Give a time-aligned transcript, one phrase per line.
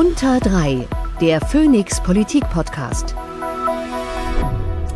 [0.00, 0.88] Unter 3,
[1.20, 3.14] der Phoenix Politik Podcast.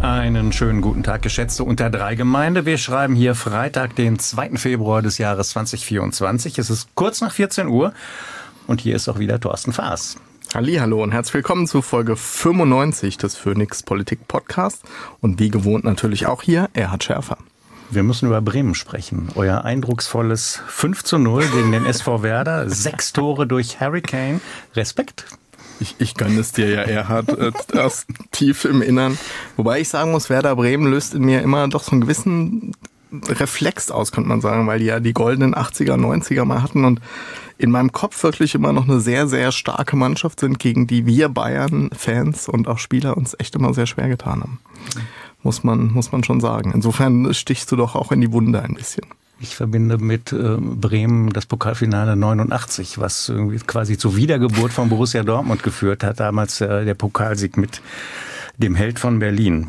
[0.00, 2.64] Einen schönen guten Tag, geschätzte Unter 3 Gemeinde.
[2.64, 4.56] Wir schreiben hier Freitag, den 2.
[4.56, 6.58] Februar des Jahres 2024.
[6.58, 7.92] Es ist kurz nach 14 Uhr
[8.66, 10.16] und hier ist auch wieder Thorsten Faas.
[10.54, 14.84] Hallo und herzlich willkommen zu Folge 95 des Phoenix Politik Podcast
[15.20, 17.36] und wie gewohnt natürlich auch hier Erhard Schärfer.
[17.90, 19.28] Wir müssen über Bremen sprechen.
[19.34, 22.68] Euer eindrucksvolles 5 zu 0 gegen den SV Werder.
[22.70, 24.40] Sechs Tore durch Hurricane.
[24.74, 25.26] Respekt.
[25.80, 29.18] Ich, ich gönne es dir ja, Erhard, äh, erst tief im Innern.
[29.56, 32.72] Wobei ich sagen muss, Werder Bremen löst in mir immer doch so einen gewissen
[33.28, 37.00] Reflex aus, könnte man sagen, weil die ja die goldenen 80er, 90er mal hatten und
[37.58, 41.28] in meinem Kopf wirklich immer noch eine sehr, sehr starke Mannschaft sind, gegen die wir
[41.28, 44.58] Bayern-Fans und auch Spieler uns echt immer sehr schwer getan haben
[45.44, 46.72] muss man, muss man schon sagen.
[46.74, 49.04] Insofern stichst du doch auch in die Wunde ein bisschen.
[49.40, 55.22] Ich verbinde mit äh, Bremen das Pokalfinale 89, was irgendwie quasi zur Wiedergeburt von Borussia
[55.22, 56.20] Dortmund geführt hat.
[56.20, 57.82] Damals äh, der Pokalsieg mit
[58.58, 59.68] dem Held von Berlin.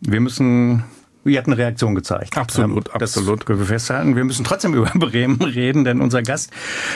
[0.00, 0.84] Wir müssen
[1.24, 2.36] wir hatten eine Reaktion gezeigt.
[2.36, 3.46] Absolut, ähm, das absolut.
[3.46, 4.14] Können wir festhalten.
[4.14, 6.50] Wir müssen trotzdem über Bremen reden, denn unser Gast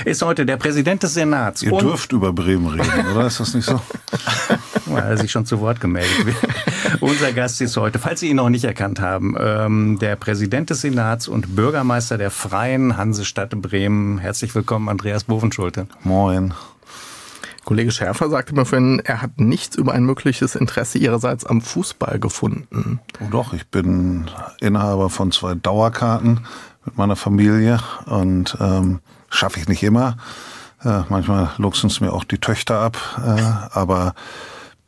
[0.05, 1.63] ist heute der Präsident des Senats.
[1.63, 3.27] Ihr dürft über Bremen reden, oder?
[3.27, 3.81] Ist das nicht so?
[4.89, 6.35] Weil er sich schon zu Wort gemeldet.
[7.01, 10.81] unser Gast ist heute, falls Sie ihn noch nicht erkannt haben, ähm, der Präsident des
[10.81, 14.19] Senats und Bürgermeister der Freien Hansestadt Bremen.
[14.19, 15.87] Herzlich willkommen, Andreas Bovenschulte.
[16.05, 16.55] Moin.
[17.69, 22.19] Kollege Schärfer sagte mir vorhin, er hat nichts über ein mögliches Interesse ihrerseits am Fußball
[22.19, 23.01] gefunden.
[23.21, 24.31] Oh doch, ich bin
[24.61, 26.41] Inhaber von zwei Dauerkarten
[26.87, 30.17] mit meiner Familie und ähm, schaffe ich nicht immer.
[30.83, 34.15] Äh, manchmal luchsen es mir auch die Töchter ab, äh, aber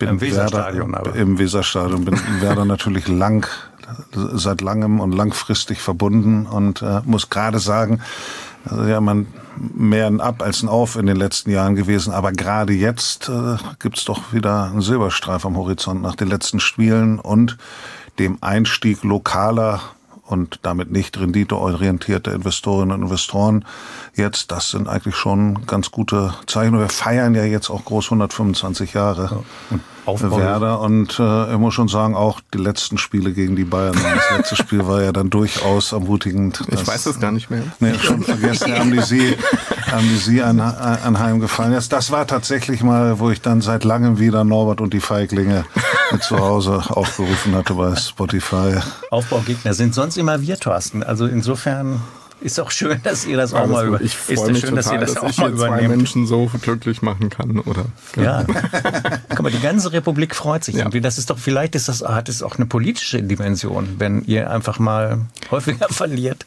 [0.01, 1.17] bin Im Weserstadion, Werder, aber.
[1.17, 3.47] im Weserstadion bin Werder natürlich lang
[4.13, 8.01] seit langem und langfristig verbunden und äh, muss gerade sagen,
[8.65, 12.13] also ja, man mehr ein Ab als ein Auf in den letzten Jahren gewesen.
[12.13, 17.19] Aber gerade jetzt äh, gibt's doch wieder einen Silberstreif am Horizont nach den letzten Spielen
[17.19, 17.57] und
[18.19, 19.81] dem Einstieg lokaler
[20.31, 23.65] und damit nicht renditeorientierte Investorinnen und Investoren
[24.15, 26.79] jetzt, das sind eigentlich schon ganz gute Zeichen.
[26.79, 29.43] Wir feiern ja jetzt auch groß 125 Jahre.
[29.71, 29.79] Ja.
[30.07, 30.39] Aufbau.
[30.39, 33.95] Werder und äh, ich muss schon sagen, auch die letzten Spiele gegen die Bayern.
[33.95, 36.63] Das letzte Spiel war ja dann durchaus ermutigend.
[36.69, 37.63] Ich weiß das gar nicht mehr.
[37.81, 39.37] Nee, schon vergessen, haben die sie,
[39.91, 41.73] haben die sie an, anheimgefallen.
[41.73, 45.65] Das, das war tatsächlich mal, wo ich dann seit langem wieder Norbert und die Feiglinge
[46.21, 48.79] zu Hause aufgerufen hatte bei Spotify.
[49.11, 51.03] Aufbaugegner sind sonst immer wir, Thorsten.
[51.03, 52.01] Also insofern
[52.41, 54.01] ist auch schön, dass ihr das auch Alles mal über.
[54.01, 56.51] Ich freue mich schön, total, dass ihr das dass auch ich mal zwei Menschen so
[56.63, 57.85] glücklich machen kann, oder?
[58.17, 58.45] Ja.
[59.41, 60.75] Guck mal, die ganze Republik freut sich.
[60.75, 60.83] Ja.
[60.83, 61.01] Irgendwie.
[61.01, 64.79] Das ist doch vielleicht ist das hat es auch eine politische Dimension, wenn ihr einfach
[64.79, 66.45] mal häufiger verliert.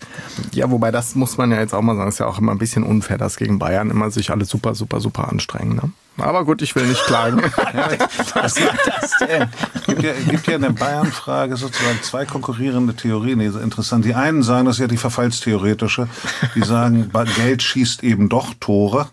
[0.51, 2.59] Ja, wobei das muss man ja jetzt auch mal sagen, ist ja auch immer ein
[2.59, 5.75] bisschen unfair, dass gegen Bayern immer sich alle super, super, super anstrengen.
[5.75, 5.91] Ne?
[6.23, 7.41] Aber gut, ich will nicht klagen.
[8.35, 9.49] Was war das denn?
[9.73, 13.39] Es gibt ja, gibt ja in der Bayern-Frage sozusagen zwei konkurrierende Theorien.
[13.39, 14.05] Die sind interessant.
[14.05, 16.07] Die einen sagen, das ist ja die verfallstheoretische.
[16.53, 19.09] Die sagen, Geld schießt eben doch Tore.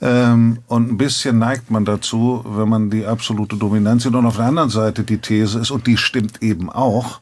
[0.00, 4.14] Ähm, und ein bisschen neigt man dazu, wenn man die absolute Dominanz sieht.
[4.14, 7.20] Und auf der anderen Seite die These ist, und die stimmt eben auch,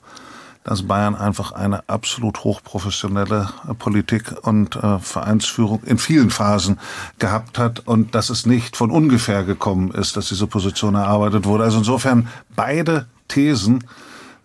[0.66, 6.80] dass Bayern einfach eine absolut hochprofessionelle äh, Politik und äh, Vereinsführung in vielen Phasen
[7.20, 11.62] gehabt hat und dass es nicht von ungefähr gekommen ist, dass diese Position erarbeitet wurde.
[11.62, 13.84] Also insofern beide Thesen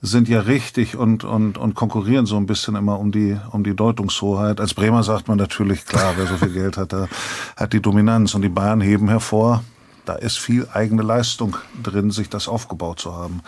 [0.01, 3.75] sind ja richtig und, und, und konkurrieren so ein bisschen immer um die, um die
[3.75, 4.59] Deutungshoheit.
[4.59, 7.07] Als Bremer sagt man natürlich, klar, wer so viel Geld hat, der
[7.55, 8.33] hat die Dominanz.
[8.33, 9.63] Und die Bayern heben hervor,
[10.05, 13.41] da ist viel eigene Leistung drin, sich das aufgebaut zu haben.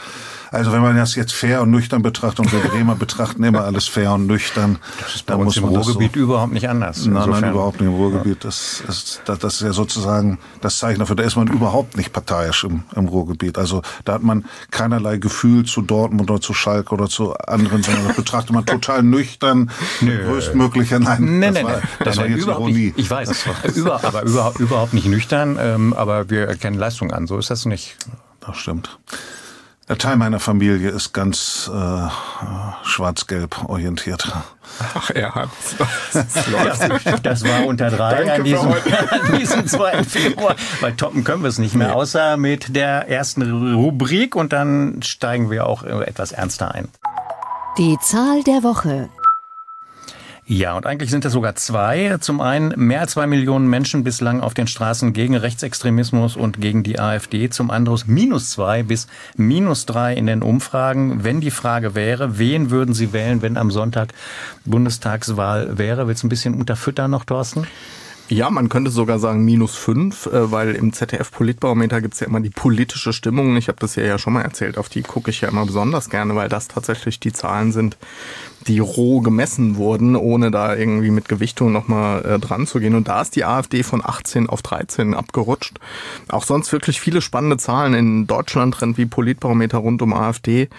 [0.53, 3.87] Also wenn man das jetzt fair und nüchtern betrachtet, und wir Bremer betrachten immer alles
[3.87, 7.07] fair und nüchtern, das ist bei dann muss man im Ruhrgebiet so, überhaupt nicht anders.
[7.07, 8.45] Nein, nein, überhaupt nicht im Ruhrgebiet.
[8.45, 12.65] Das ist, das ist ja sozusagen das Zeichen dafür, da ist man überhaupt nicht parteiisch
[12.65, 13.57] im, im Ruhrgebiet.
[13.57, 18.05] Also da hat man keinerlei Gefühl zu Dortmund oder zu Schalke oder zu anderen, sondern
[18.09, 19.71] das betrachtet man total nüchtern,
[20.01, 22.93] größtmöglicher, nein, nein, das war, das war jetzt Ironie.
[22.95, 27.39] Ich weiß, über, aber überhaupt, überhaupt nicht nüchtern, ähm, aber wir erkennen Leistung an, so
[27.39, 27.97] ist das nicht.
[28.39, 28.99] Das stimmt.
[29.93, 32.07] Der Teil meiner Familie ist ganz äh,
[32.81, 34.27] schwarz-gelb orientiert.
[34.95, 35.49] Ach, er hat
[36.11, 40.03] ja, Das war unter drei an diesem, an diesem 2.
[40.03, 40.55] Februar.
[40.81, 41.93] Bei toppen können wir es nicht mehr, nee.
[41.93, 43.43] außer mit der ersten
[43.75, 46.89] Rubrik und dann steigen wir auch etwas ernster ein.
[47.77, 49.09] Die Zahl der Woche.
[50.45, 52.17] Ja, und eigentlich sind es sogar zwei.
[52.19, 56.83] Zum einen mehr als zwei Millionen Menschen bislang auf den Straßen gegen Rechtsextremismus und gegen
[56.83, 57.49] die AfD.
[57.49, 59.07] Zum anderen minus zwei bis
[59.37, 61.23] minus drei in den Umfragen.
[61.23, 64.13] Wenn die Frage wäre, wen würden Sie wählen, wenn am Sonntag
[64.65, 66.07] Bundestagswahl wäre?
[66.07, 67.65] Willst du ein bisschen unterfüttern noch, Thorsten?
[68.29, 72.49] Ja, man könnte sogar sagen minus fünf, äh, weil im ZDF-Politbarometer gibt's ja immer die
[72.49, 73.57] politische Stimmung.
[73.57, 76.09] Ich habe das ja, ja schon mal erzählt, auf die gucke ich ja immer besonders
[76.09, 77.97] gerne, weil das tatsächlich die Zahlen sind,
[78.67, 82.95] die roh gemessen wurden, ohne da irgendwie mit Gewichtung nochmal äh, dran zu gehen.
[82.95, 85.79] Und da ist die AfD von 18 auf 13 abgerutscht.
[86.29, 87.93] Auch sonst wirklich viele spannende Zahlen.
[87.93, 90.69] In Deutschland rennt wie Politbarometer rund um AfD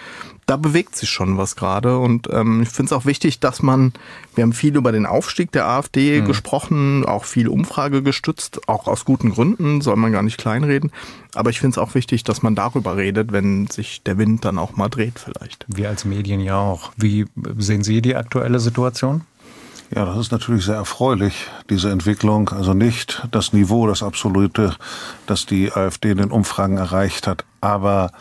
[0.45, 1.97] da bewegt sich schon was gerade.
[1.97, 3.93] Und ähm, ich finde es auch wichtig, dass man,
[4.35, 6.25] wir haben viel über den Aufstieg der AfD mhm.
[6.25, 10.91] gesprochen, auch viel Umfrage gestützt, auch aus guten Gründen, soll man gar nicht kleinreden.
[11.35, 14.57] Aber ich finde es auch wichtig, dass man darüber redet, wenn sich der Wind dann
[14.57, 15.65] auch mal dreht vielleicht.
[15.67, 16.91] Wir als Medien ja auch.
[16.97, 17.25] Wie
[17.57, 19.21] sehen Sie die aktuelle Situation?
[19.93, 22.49] Ja, das ist natürlich sehr erfreulich, diese Entwicklung.
[22.49, 24.75] Also nicht das Niveau, das absolute,
[25.27, 28.11] das die AfD in den Umfragen erreicht hat, aber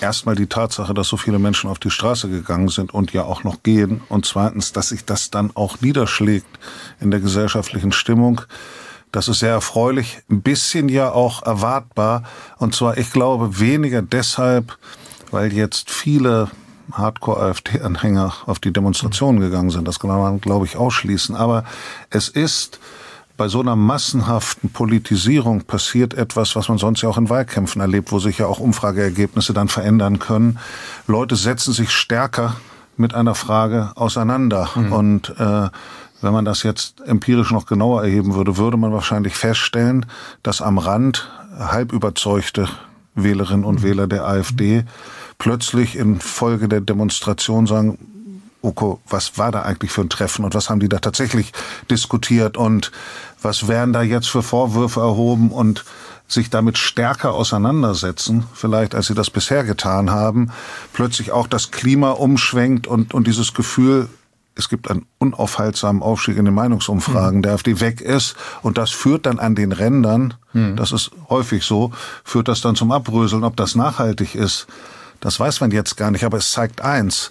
[0.00, 3.44] erstmal die Tatsache, dass so viele Menschen auf die Straße gegangen sind und ja auch
[3.44, 4.02] noch gehen.
[4.08, 6.46] Und zweitens, dass sich das dann auch niederschlägt
[7.00, 8.42] in der gesellschaftlichen Stimmung.
[9.12, 12.24] Das ist sehr erfreulich, ein bisschen ja auch erwartbar.
[12.58, 14.76] Und zwar, ich glaube, weniger deshalb,
[15.30, 16.50] weil jetzt viele
[16.92, 19.86] Hardcore-AfD-Anhänger auf die Demonstrationen gegangen sind.
[19.86, 21.36] Das kann man, glaube ich, ausschließen.
[21.36, 21.64] Aber
[22.10, 22.80] es ist
[23.36, 28.10] bei so einer massenhaften Politisierung passiert etwas, was man sonst ja auch in Wahlkämpfen erlebt,
[28.10, 30.58] wo sich ja auch Umfrageergebnisse dann verändern können.
[31.06, 32.56] Leute setzen sich stärker
[32.96, 34.70] mit einer Frage auseinander.
[34.74, 34.92] Mhm.
[34.92, 35.68] Und äh,
[36.20, 40.06] wenn man das jetzt empirisch noch genauer erheben würde, würde man wahrscheinlich feststellen,
[40.42, 42.68] dass am Rand halb überzeugte
[43.14, 43.82] Wählerinnen und mhm.
[43.82, 44.84] Wähler der AfD
[45.38, 47.98] plötzlich in Folge der Demonstration sagen,
[48.60, 51.52] Oko, was war da eigentlich für ein Treffen und was haben die da tatsächlich
[51.90, 52.90] diskutiert und
[53.40, 55.84] was werden da jetzt für Vorwürfe erhoben und
[56.26, 60.50] sich damit stärker auseinandersetzen, vielleicht als sie das bisher getan haben,
[60.92, 64.08] plötzlich auch das Klima umschwenkt und, und dieses Gefühl,
[64.58, 67.42] es gibt einen unaufhaltsamen Aufstieg in den Meinungsumfragen, mhm.
[67.42, 70.76] der AfD weg ist und das führt dann an den Rändern, mhm.
[70.76, 71.92] das ist häufig so,
[72.24, 74.66] führt das dann zum Abröseln, ob das nachhaltig ist
[75.20, 77.30] das weiß man jetzt gar nicht, aber es zeigt eins.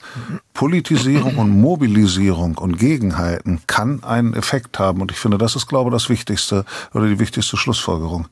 [0.54, 5.01] Politisierung und Mobilisierung und Gegenhalten kann einen Effekt haben.
[5.01, 8.28] Und ich finde, das ist, glaube ich, das Wichtigste oder die wichtigste Schlussfolgerung.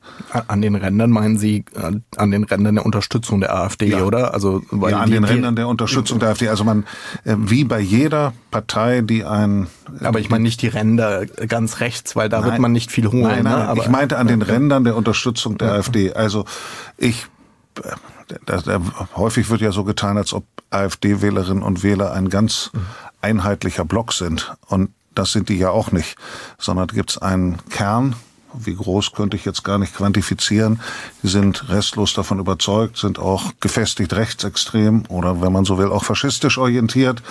[0.48, 4.02] An den Rändern meinen Sie äh, an den Rändern der Unterstützung der AfD, ja.
[4.02, 4.34] oder?
[4.34, 6.48] Also, weil ja, an den Rändern der Unterstützung der AfD.
[6.48, 6.84] Also man,
[7.24, 9.68] äh, wie bei jeder Partei, die ein...
[10.00, 13.06] Aber ich meine nicht die Ränder ganz rechts, weil da nein, wird man nicht viel
[13.06, 13.22] holen.
[13.22, 13.68] Nein, nein, ne?
[13.68, 15.72] aber, ich meinte an den Rändern der Unterstützung der.
[15.72, 16.12] AfD.
[16.12, 16.44] Also
[16.96, 17.26] ich
[18.46, 18.80] das, das,
[19.14, 22.70] häufig wird ja so getan, als ob AfD-Wählerinnen und Wähler ein ganz
[23.20, 24.54] einheitlicher Block sind.
[24.66, 26.16] Und das sind die ja auch nicht,
[26.58, 28.16] sondern gibt es einen Kern,
[28.58, 30.80] wie groß könnte ich jetzt gar nicht quantifizieren.
[31.22, 36.04] Die sind restlos davon überzeugt, sind auch gefestigt rechtsextrem oder wenn man so will auch
[36.04, 37.22] faschistisch orientiert.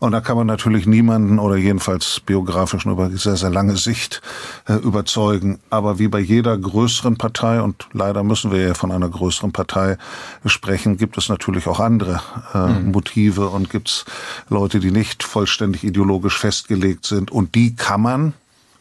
[0.00, 4.22] Und da kann man natürlich niemanden oder jedenfalls biografisch nur über sehr, sehr lange Sicht
[4.66, 5.58] äh, überzeugen.
[5.70, 9.98] Aber wie bei jeder größeren Partei, und leider müssen wir ja von einer größeren Partei
[10.46, 12.20] sprechen, gibt es natürlich auch andere
[12.54, 12.92] äh, mhm.
[12.92, 14.04] Motive und gibt es
[14.48, 17.30] Leute, die nicht vollständig ideologisch festgelegt sind.
[17.30, 18.34] Und die kann man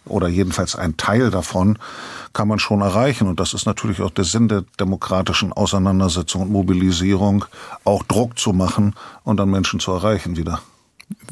[0.07, 1.77] oder jedenfalls ein Teil davon
[2.33, 3.27] kann man schon erreichen.
[3.27, 7.45] Und das ist natürlich auch der Sinn der demokratischen Auseinandersetzung und Mobilisierung,
[7.83, 8.93] auch Druck zu machen
[9.23, 10.61] und dann Menschen zu erreichen wieder.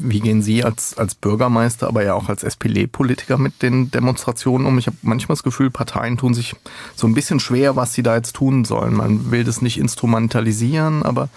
[0.00, 4.78] Wie gehen Sie als, als Bürgermeister, aber ja auch als SPD-Politiker mit den Demonstrationen um?
[4.78, 6.54] Ich habe manchmal das Gefühl, Parteien tun sich
[6.94, 8.94] so ein bisschen schwer, was sie da jetzt tun sollen.
[8.94, 11.28] Man will das nicht instrumentalisieren, aber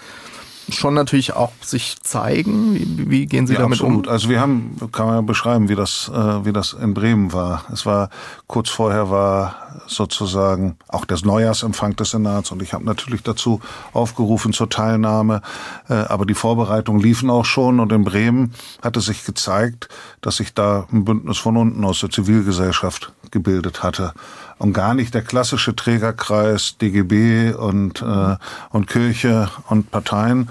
[0.72, 2.74] schon natürlich auch sich zeigen?
[2.74, 4.06] Wie, wie gehen Sie ja, damit absolut.
[4.06, 4.12] um?
[4.12, 7.64] Also wir haben, kann man ja beschreiben, wie das, äh, wie das in Bremen war.
[7.72, 8.10] Es war
[8.46, 13.60] kurz vorher war sozusagen auch das Neujahrsempfang des Senats und ich habe natürlich dazu
[13.92, 15.42] aufgerufen zur Teilnahme,
[15.88, 19.88] äh, aber die Vorbereitungen liefen auch schon und in Bremen hatte sich gezeigt,
[20.20, 24.12] dass sich da ein Bündnis von unten aus der Zivilgesellschaft gebildet hatte
[24.58, 28.36] und gar nicht der klassische Trägerkreis DGB und, äh,
[28.70, 30.50] und Kirche und Parteien.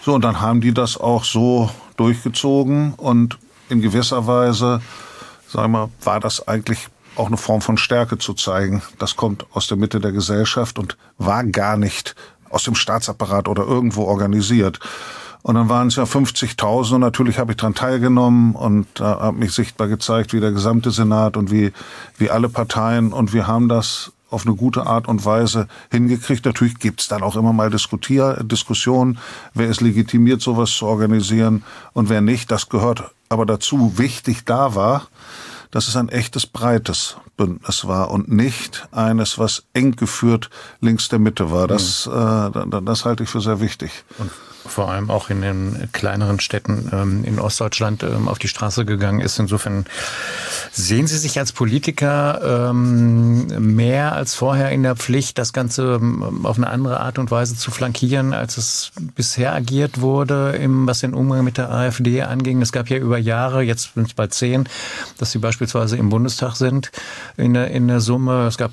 [0.00, 4.80] So, und dann haben die das auch so durchgezogen und in gewisser Weise,
[5.48, 8.82] sagen wir, war das eigentlich auch eine Form von Stärke zu zeigen.
[8.98, 12.14] Das kommt aus der Mitte der Gesellschaft und war gar nicht
[12.48, 14.78] aus dem Staatsapparat oder irgendwo organisiert.
[15.42, 19.38] Und dann waren es ja 50.000 und natürlich habe ich daran teilgenommen und äh, habe
[19.38, 21.72] mich sichtbar gezeigt, wie der gesamte Senat und wie,
[22.16, 23.12] wie alle Parteien.
[23.12, 26.44] Und wir haben das auf eine gute Art und Weise hingekriegt.
[26.44, 29.18] Natürlich gibt's dann auch immer mal Diskutier Diskussionen,
[29.54, 32.50] wer ist legitimiert, sowas zu organisieren und wer nicht.
[32.50, 33.96] Das gehört aber dazu.
[33.96, 35.08] Wichtig da war,
[35.70, 41.18] dass es ein echtes breites Bündnis war und nicht eines, was eng geführt links der
[41.18, 41.66] Mitte war.
[41.68, 42.72] Das, mhm.
[42.72, 44.04] äh, das halte ich für sehr wichtig.
[44.18, 44.30] Und
[44.66, 49.20] vor allem auch in den kleineren Städten ähm, in Ostdeutschland ähm, auf die Straße gegangen
[49.20, 49.38] ist.
[49.38, 49.86] Insofern
[50.80, 56.46] Sehen Sie sich als Politiker ähm, mehr als vorher in der Pflicht, das Ganze ähm,
[56.46, 61.00] auf eine andere Art und Weise zu flankieren, als es bisher agiert wurde, im, was
[61.00, 62.62] den Umgang mit der AfD anging?
[62.62, 64.68] Es gab ja über Jahre, jetzt sind es bald zehn,
[65.18, 66.90] dass Sie beispielsweise im Bundestag sind
[67.36, 68.46] in der, in der Summe.
[68.46, 68.72] Es gab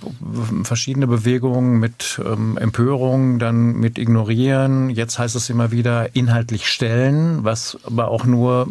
[0.64, 4.90] verschiedene Bewegungen mit ähm, Empörung, dann mit Ignorieren.
[4.90, 8.68] Jetzt heißt es immer wieder inhaltlich stellen, was aber auch nur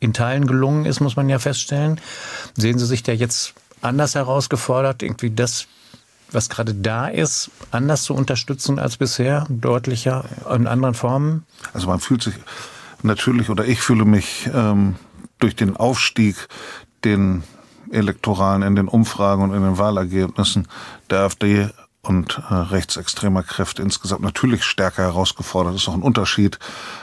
[0.00, 2.00] in Teilen gelungen ist, muss man ja feststellen.
[2.54, 5.66] Sehen Sie sich da jetzt anders herausgefordert, irgendwie das,
[6.30, 10.24] was gerade da ist, anders zu unterstützen als bisher, deutlicher,
[10.54, 11.44] in anderen Formen?
[11.72, 12.34] Also man fühlt sich
[13.02, 14.96] natürlich, oder ich fühle mich ähm,
[15.38, 16.48] durch den Aufstieg,
[17.04, 17.42] den
[17.90, 20.68] elektoralen in den Umfragen und in den Wahlergebnissen
[21.10, 21.68] der AfD
[22.02, 25.74] und äh, rechtsextremer Kräfte insgesamt natürlich stärker herausgefordert.
[25.74, 26.58] Das ist auch ein Unterschied,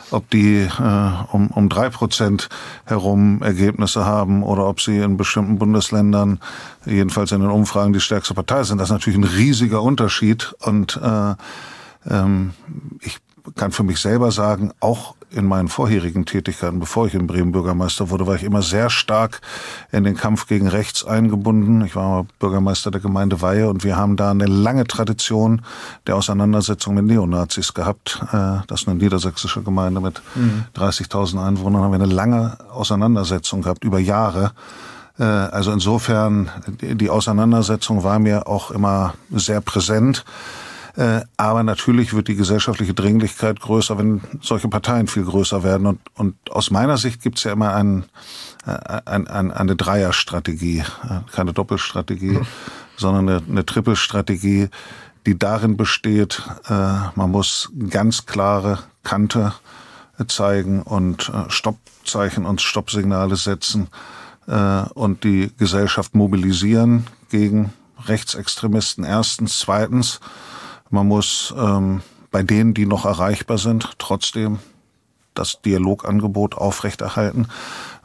[0.09, 2.49] ob die äh, um, um drei Prozent
[2.85, 6.39] herum Ergebnisse haben oder ob sie in bestimmten Bundesländern,
[6.85, 8.79] jedenfalls in den Umfragen, die stärkste Partei sind.
[8.79, 10.55] Das ist natürlich ein riesiger Unterschied.
[10.61, 11.35] Und äh,
[12.09, 12.53] ähm,
[13.01, 13.19] ich
[13.55, 18.09] kann für mich selber sagen, auch in meinen vorherigen Tätigkeiten, bevor ich in Bremen Bürgermeister
[18.09, 19.41] wurde, war ich immer sehr stark
[19.91, 21.83] in den Kampf gegen rechts eingebunden.
[21.85, 25.61] Ich war Bürgermeister der Gemeinde Weihe und wir haben da eine lange Tradition
[26.07, 28.19] der Auseinandersetzung mit Neonazis gehabt.
[28.31, 30.65] Äh, das ist eine niedersächsische Gemeinde mit mhm.
[30.75, 31.83] 30.000 Einwohnern.
[31.83, 34.51] Haben wir eine lange Auseinandersetzung gehabt über Jahre.
[35.19, 36.49] Äh, also insofern,
[36.81, 40.25] die Auseinandersetzung war mir auch immer sehr präsent.
[40.97, 45.87] Äh, aber natürlich wird die gesellschaftliche Dringlichkeit größer, wenn solche Parteien viel größer werden.
[45.87, 48.05] Und, und aus meiner Sicht gibt es ja immer ein,
[48.65, 52.47] äh, ein, ein, eine Dreierstrategie, äh, keine Doppelstrategie, mhm.
[52.95, 54.69] sondern eine, eine Trippelstrategie,
[55.25, 59.53] die darin besteht, man muss ganz klare Kante
[60.27, 63.87] zeigen und Stoppzeichen und Stoppsignale setzen
[64.45, 67.73] und die Gesellschaft mobilisieren gegen
[68.05, 69.57] Rechtsextremisten erstens.
[69.57, 70.19] Zweitens
[70.89, 72.01] man muss ähm,
[72.31, 74.59] bei denen, die noch erreichbar sind, trotzdem
[75.33, 77.47] das Dialogangebot aufrechterhalten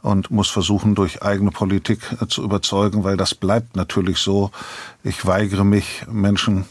[0.01, 4.51] und muss versuchen, durch eigene Politik äh, zu überzeugen, weil das bleibt natürlich so.
[5.03, 6.65] Ich weigere mich, Menschen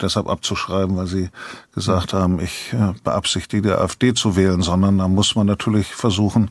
[0.00, 1.30] deshalb abzuschreiben, weil sie
[1.74, 6.50] gesagt haben, ich äh, beabsichtige, die AfD zu wählen, sondern da muss man natürlich versuchen,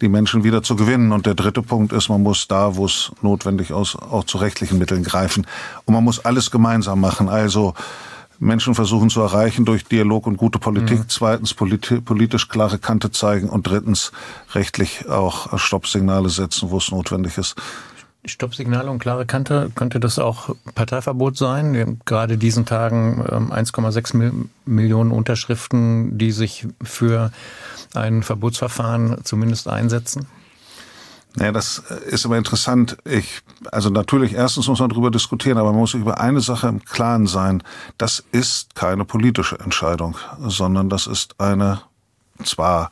[0.00, 1.12] die Menschen wieder zu gewinnen.
[1.12, 4.78] Und der dritte Punkt ist, man muss da, wo es notwendig ist, auch zu rechtlichen
[4.78, 5.46] Mitteln greifen.
[5.84, 7.28] Und man muss alles gemeinsam machen.
[7.28, 7.74] Also
[8.40, 10.98] Menschen versuchen zu erreichen durch Dialog und gute Politik.
[10.98, 11.08] Mhm.
[11.08, 13.48] Zweitens politi politisch klare Kante zeigen.
[13.48, 14.12] Und drittens
[14.54, 17.54] rechtlich auch Stoppsignale setzen, wo es notwendig ist.
[18.24, 21.72] Stoppsignale und klare Kante, könnte das auch Parteiverbot sein?
[21.72, 27.32] Wir haben gerade diesen Tagen 1,6 ähm, Millionen Unterschriften, die sich für
[27.94, 30.26] ein Verbotsverfahren zumindest einsetzen?
[31.36, 31.78] Naja, das
[32.08, 32.96] ist aber interessant.
[33.04, 36.66] Ich, also natürlich, erstens muss man darüber diskutieren, aber man muss sich über eine Sache
[36.66, 37.62] im Klaren sein.
[37.98, 41.82] Das ist keine politische Entscheidung, sondern das ist eine,
[42.42, 42.90] zwar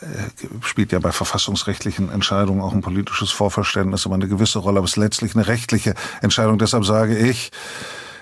[0.00, 4.86] äh, spielt ja bei verfassungsrechtlichen Entscheidungen auch ein politisches Vorverständnis aber eine gewisse Rolle, aber
[4.86, 6.58] es ist letztlich eine rechtliche Entscheidung.
[6.58, 7.50] Deshalb sage ich,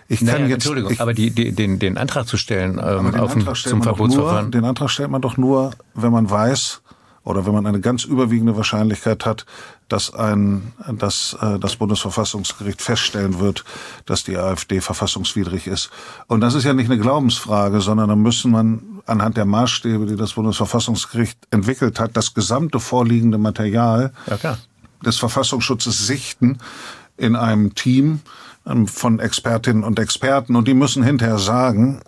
[0.09, 3.15] ich kann naja, jetzt, Entschuldigung, ich, aber die, die, den, den Antrag zu stellen ähm,
[3.15, 4.47] auf Antrag zum Verbotsverfahren.
[4.47, 6.83] Nur, den Antrag stellt man doch nur, wenn man weiß
[7.25, 9.47] oder wenn man eine ganz überwiegende Wahrscheinlichkeit hat,
[9.89, 13.65] dass ein, dass äh, das Bundesverfassungsgericht feststellen wird,
[14.05, 15.91] dass die AfD verfassungswidrig ist.
[16.29, 20.17] Und das ist ja nicht eine Glaubensfrage, sondern da müssen man anhand der Maßstäbe, die
[20.17, 24.59] das Bundesverfassungsgericht entwickelt hat, das gesamte vorliegende Material ja,
[25.05, 26.59] des Verfassungsschutzes sichten
[27.17, 28.21] in einem Team,
[28.87, 32.01] von Expertinnen und Experten und die müssen hinterher sagen,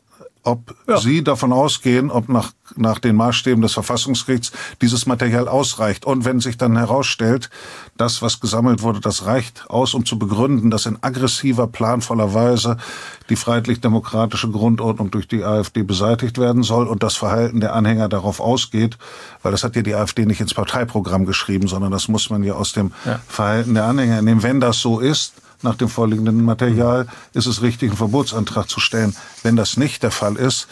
[0.48, 0.98] ob ja.
[0.98, 6.06] Sie davon ausgehen, ob nach, nach den Maßstäben des Verfassungsgerichts dieses Material ausreicht.
[6.06, 7.50] Und wenn sich dann herausstellt,
[7.96, 12.78] das, was gesammelt wurde, das reicht aus, um zu begründen, dass in aggressiver, planvoller Weise
[13.28, 18.40] die freiheitlich-demokratische Grundordnung durch die AfD beseitigt werden soll und das Verhalten der Anhänger darauf
[18.40, 18.96] ausgeht,
[19.42, 22.54] weil das hat ja die AfD nicht ins Parteiprogramm geschrieben, sondern das muss man ja
[22.54, 23.20] aus dem ja.
[23.28, 24.42] Verhalten der Anhänger nehmen.
[24.42, 29.14] Wenn das so ist, nach dem vorliegenden Material ist es richtig, einen Verbotsantrag zu stellen.
[29.42, 30.68] Wenn das nicht der Fall ist,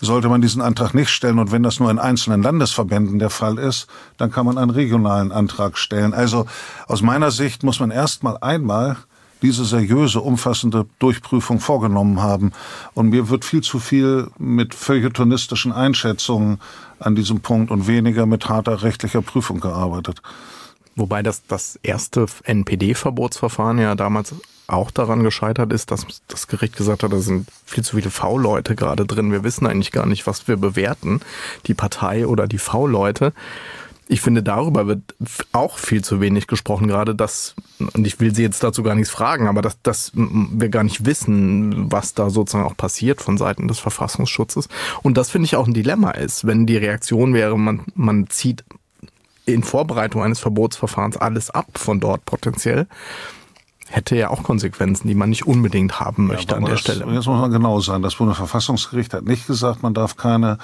[0.00, 1.38] sollte man diesen Antrag nicht stellen.
[1.38, 5.32] Und wenn das nur in einzelnen Landesverbänden der Fall ist, dann kann man einen regionalen
[5.32, 6.14] Antrag stellen.
[6.14, 6.46] Also
[6.86, 8.96] aus meiner Sicht muss man erst mal einmal
[9.42, 12.52] diese seriöse, umfassende Durchprüfung vorgenommen haben.
[12.94, 16.60] Und mir wird viel zu viel mit feuilletonistischen Einschätzungen
[16.98, 20.20] an diesem Punkt und weniger mit harter rechtlicher Prüfung gearbeitet.
[21.00, 24.34] Wobei das, das erste NPD-Verbotsverfahren ja damals
[24.66, 28.76] auch daran gescheitert ist, dass das Gericht gesagt hat, da sind viel zu viele V-Leute
[28.76, 29.32] gerade drin.
[29.32, 31.20] Wir wissen eigentlich gar nicht, was wir bewerten,
[31.66, 33.32] die Partei oder die V-Leute.
[34.08, 35.14] ich finde, darüber wird
[35.52, 39.10] auch viel zu wenig gesprochen, gerade das, und ich will Sie jetzt dazu gar nichts
[39.10, 43.68] fragen, aber dass, dass wir gar nicht wissen, was da sozusagen auch passiert von Seiten
[43.68, 44.68] des Verfassungsschutzes.
[45.02, 48.64] Und das finde ich auch ein Dilemma ist, wenn die Reaktion wäre, man, man zieht
[49.54, 52.86] in Vorbereitung eines Verbotsverfahrens alles ab von dort potenziell,
[53.90, 57.04] hätte ja auch Konsequenzen, die man nicht unbedingt haben möchte ja, an der das, Stelle.
[57.06, 58.02] Jetzt muss man genau sein.
[58.02, 60.58] Das Bundesverfassungsgericht hat nicht gesagt, man darf keine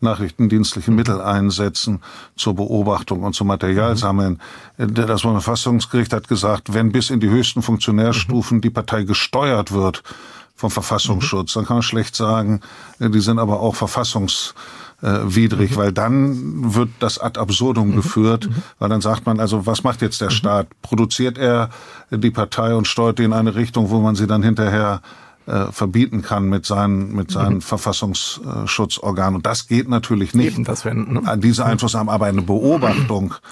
[0.00, 2.00] nachrichtendienstlichen Mittel einsetzen
[2.36, 4.40] zur Beobachtung und zum Materialsammeln.
[4.76, 4.94] Mhm.
[4.94, 8.62] Das Bundesverfassungsgericht hat gesagt, wenn bis in die höchsten Funktionärstufen mhm.
[8.62, 10.04] die Partei gesteuert wird
[10.54, 11.60] vom Verfassungsschutz, mhm.
[11.60, 12.60] dann kann man schlecht sagen,
[13.00, 14.54] die sind aber auch verfassungs
[15.02, 15.76] äh, widrig, mhm.
[15.76, 17.96] weil dann wird das ad absurdum mhm.
[17.96, 18.62] geführt, mhm.
[18.78, 20.34] weil dann sagt man, also was macht jetzt der mhm.
[20.34, 20.66] Staat?
[20.82, 21.70] Produziert er
[22.10, 25.02] die Partei und steuert die in eine Richtung, wo man sie dann hinterher
[25.46, 27.60] äh, verbieten kann mit seinen, mit seinen mhm.
[27.62, 29.36] Verfassungsschutzorganen.
[29.36, 30.54] Und das geht natürlich nicht.
[30.54, 31.38] Eben, das werden, ne?
[31.38, 33.34] Diese Einflussnahme, aber eine Beobachtung.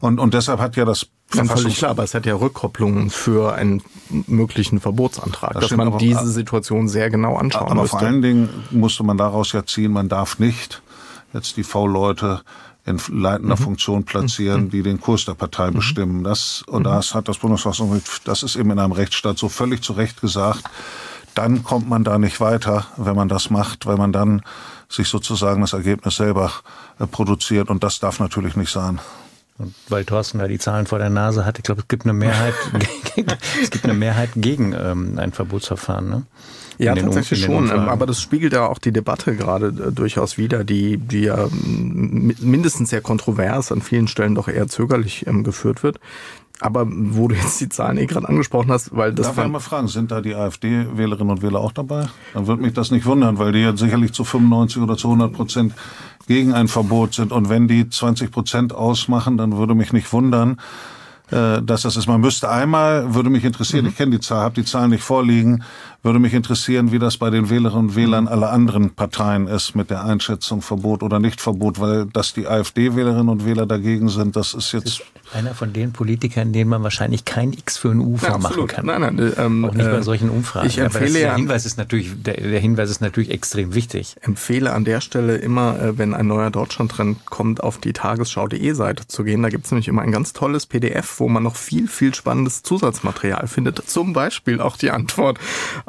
[0.00, 3.54] Und, und deshalb hat ja das Ganz völlig klar, aber es hat ja Rückkopplungen für
[3.54, 3.82] einen
[4.26, 7.98] möglichen Verbotsantrag, das dass man diese Situation sehr genau anschauen aber müsste.
[7.98, 10.82] vor allen Dingen musste man daraus ja ziehen, man darf nicht
[11.32, 12.42] jetzt die V-Leute
[12.84, 13.62] in leitender mhm.
[13.62, 14.70] Funktion platzieren, mhm.
[14.70, 15.74] die den Kurs der Partei mhm.
[15.74, 16.24] bestimmen.
[16.24, 16.84] Das, und mhm.
[16.84, 20.64] das hat das Bundesverfassungsgericht, das ist eben in einem Rechtsstaat so völlig zu Recht gesagt.
[21.34, 24.42] Dann kommt man da nicht weiter, wenn man das macht, weil man dann
[24.88, 26.52] sich sozusagen das Ergebnis selber
[26.98, 27.70] äh, produziert.
[27.70, 29.00] Und das darf natürlich nicht sein.
[29.62, 32.12] Und weil Thorsten da die Zahlen vor der Nase hat, ich glaube, es gibt eine
[32.12, 32.54] Mehrheit,
[33.62, 36.10] es gibt eine Mehrheit gegen ähm, ein Verbotsverfahren.
[36.10, 36.22] Ne?
[36.78, 37.70] Ja, tatsächlich schon.
[37.70, 42.90] Aber das spiegelt ja auch die Debatte gerade äh, durchaus wieder, die, die ja mindestens
[42.90, 46.00] sehr kontrovers, an vielen Stellen doch eher zögerlich ähm, geführt wird.
[46.62, 49.26] Aber wo du jetzt die Zahlen eh gerade angesprochen hast, weil das.
[49.34, 52.08] Darf ich mal fragen, sind da die AfD-Wählerinnen und Wähler auch dabei?
[52.34, 55.32] Dann würde mich das nicht wundern, weil die ja sicherlich zu 95 oder zu 100
[55.32, 55.74] Prozent
[56.26, 57.32] gegen ein Verbot sind.
[57.32, 60.58] Und wenn die 20 Prozent ausmachen, dann würde mich nicht wundern,
[61.30, 62.06] äh, dass das ist.
[62.06, 63.90] Man müsste einmal, würde mich interessieren, mhm.
[63.90, 65.64] ich kenne die Zahl, habe die Zahlen nicht vorliegen,
[66.02, 69.90] würde mich interessieren, wie das bei den Wählerinnen und Wählern aller anderen Parteien ist mit
[69.90, 74.72] der Einschätzung Verbot oder Nichtverbot, weil dass die AfD-Wählerinnen und Wähler dagegen sind, das ist
[74.72, 74.86] jetzt.
[74.86, 78.66] Das ist einer von den Politikern, denen man wahrscheinlich kein X für ein U vormachen
[78.66, 78.86] kann.
[78.86, 80.66] Nein, nein, ähm, Auch nicht bei äh, solchen Umfragen.
[80.66, 84.16] Ich empfehle der Hinweis ist natürlich, der, der, Hinweis ist natürlich extrem wichtig.
[84.20, 89.06] Empfehle an der Stelle immer, äh, wenn ein neuer Deutschland-Trend kommt, auf die tagesschau.de Seite
[89.06, 89.42] zu gehen.
[89.42, 92.62] Da gibt es nämlich immer ein ganz tolles PDF, wo man noch viel, viel spannendes
[92.62, 93.88] Zusatzmaterial findet.
[93.88, 95.38] Zum Beispiel auch die Antwort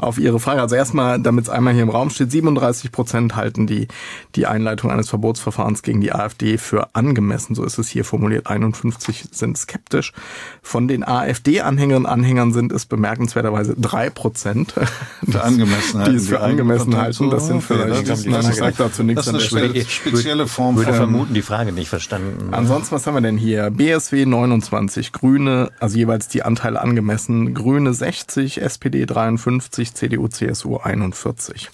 [0.04, 0.62] auf Ihre Frage.
[0.62, 3.88] Also erstmal, damit es einmal hier im Raum steht, 37 Prozent halten die,
[4.36, 7.56] die Einleitung eines Verbotsverfahrens gegen die AfD für angemessen.
[7.56, 8.48] So ist es hier formuliert.
[8.48, 10.14] 51 sind skeptisch.
[10.62, 14.74] Von den AfD-Anhängerinnen und Anhängern sind es bemerkenswerterweise drei Prozent,
[15.22, 17.30] die es für angemessen halten.
[17.30, 20.94] Das sind vielleicht, das, das, ich sage dazu nichts das ist eine spezielle Form von
[20.94, 22.54] vermuten, die Frage nicht verstanden.
[22.54, 23.70] Ansonsten, was haben wir denn hier?
[23.72, 31.70] BSW 29, Grüne, also jeweils die Anteile angemessen, Grüne 60, SPD 53, CDU, CSU 41.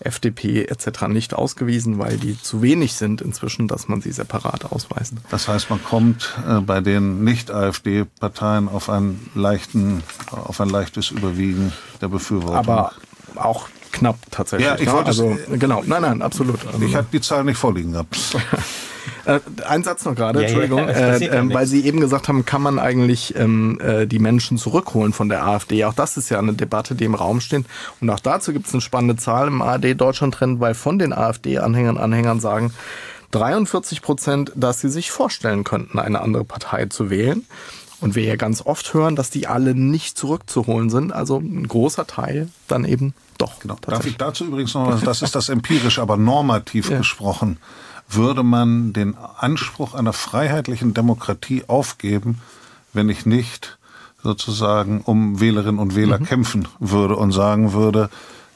[0.00, 1.08] FDP etc.
[1.08, 5.14] nicht ausgewiesen, weil die zu wenig sind inzwischen, dass man sie separat ausweist.
[5.30, 11.72] Das heißt, man kommt äh, bei den Nicht-AfD-Parteien auf einen leichten, auf ein leichtes Überwiegen
[12.00, 12.58] der Befürworter.
[12.58, 12.92] Aber
[13.34, 13.68] auch
[13.98, 14.68] knapp tatsächlich.
[14.68, 16.66] Ja, ich wollte also genau, nein, nein, absolut.
[16.66, 18.16] Also, ich hatte die Zahl nicht vorliegen gehabt.
[19.24, 22.46] Äh, ein Satz noch gerade, ja, Entschuldigung, ja, äh, äh, weil Sie eben gesagt haben,
[22.46, 25.84] kann man eigentlich ähm, äh, die Menschen zurückholen von der AfD?
[25.84, 27.66] Auch das ist ja eine Debatte, die im Raum steht.
[28.00, 32.40] Und auch dazu gibt es eine spannende Zahl im ARD-Deutschland-Trend, weil von den AfD-Anhängern Anhängern
[32.40, 32.72] sagen
[33.32, 37.44] 43 Prozent, dass sie sich vorstellen könnten, eine andere Partei zu wählen.
[38.00, 41.12] Und wir ja ganz oft hören, dass die alle nicht zurückzuholen sind.
[41.12, 43.58] Also ein großer Teil dann eben doch.
[43.58, 43.76] Genau.
[43.80, 46.98] Darf ich dazu übrigens noch das ist das empirisch, aber normativ ja.
[46.98, 47.58] gesprochen
[48.08, 52.40] würde man den Anspruch einer freiheitlichen Demokratie aufgeben,
[52.92, 53.78] wenn ich nicht
[54.22, 56.24] sozusagen um Wählerinnen und Wähler mhm.
[56.24, 58.08] kämpfen würde und sagen würde,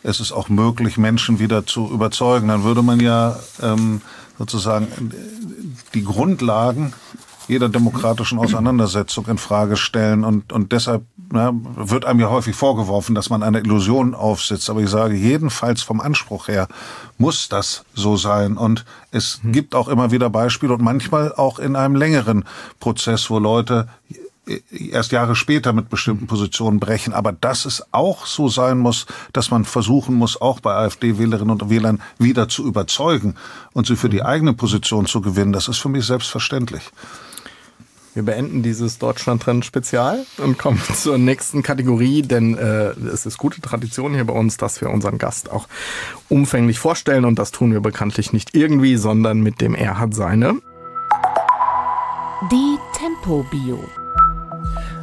[0.02, 2.48] es ist auch möglich, Menschen wieder zu überzeugen.
[2.48, 4.00] Dann würde man ja ähm,
[4.38, 4.88] sozusagen
[5.94, 6.92] die Grundlagen
[7.48, 13.14] jeder demokratischen Auseinandersetzung in Frage stellen und, und deshalb na, wird einem ja häufig vorgeworfen,
[13.14, 14.68] dass man eine Illusion aufsetzt.
[14.68, 16.68] Aber ich sage, jedenfalls vom Anspruch her
[17.16, 18.56] muss das so sein.
[18.56, 19.52] Und es mhm.
[19.52, 22.44] gibt auch immer wieder Beispiele und manchmal auch in einem längeren
[22.80, 23.88] Prozess, wo Leute
[24.90, 27.12] erst Jahre später mit bestimmten Positionen brechen.
[27.12, 31.70] Aber dass es auch so sein muss, dass man versuchen muss, auch bei AfD-Wählerinnen und
[31.70, 33.36] Wählern wieder zu überzeugen
[33.72, 36.82] und sie für die eigene Position zu gewinnen, das ist für mich selbstverständlich.
[38.14, 44.14] Wir beenden dieses Deutschland-Trend-Spezial und kommen zur nächsten Kategorie, denn äh, es ist gute Tradition
[44.14, 45.66] hier bei uns, dass wir unseren Gast auch
[46.28, 50.60] umfänglich vorstellen und das tun wir bekanntlich nicht irgendwie, sondern mit dem Er hat seine.
[52.50, 54.01] Die Tempo-Bio.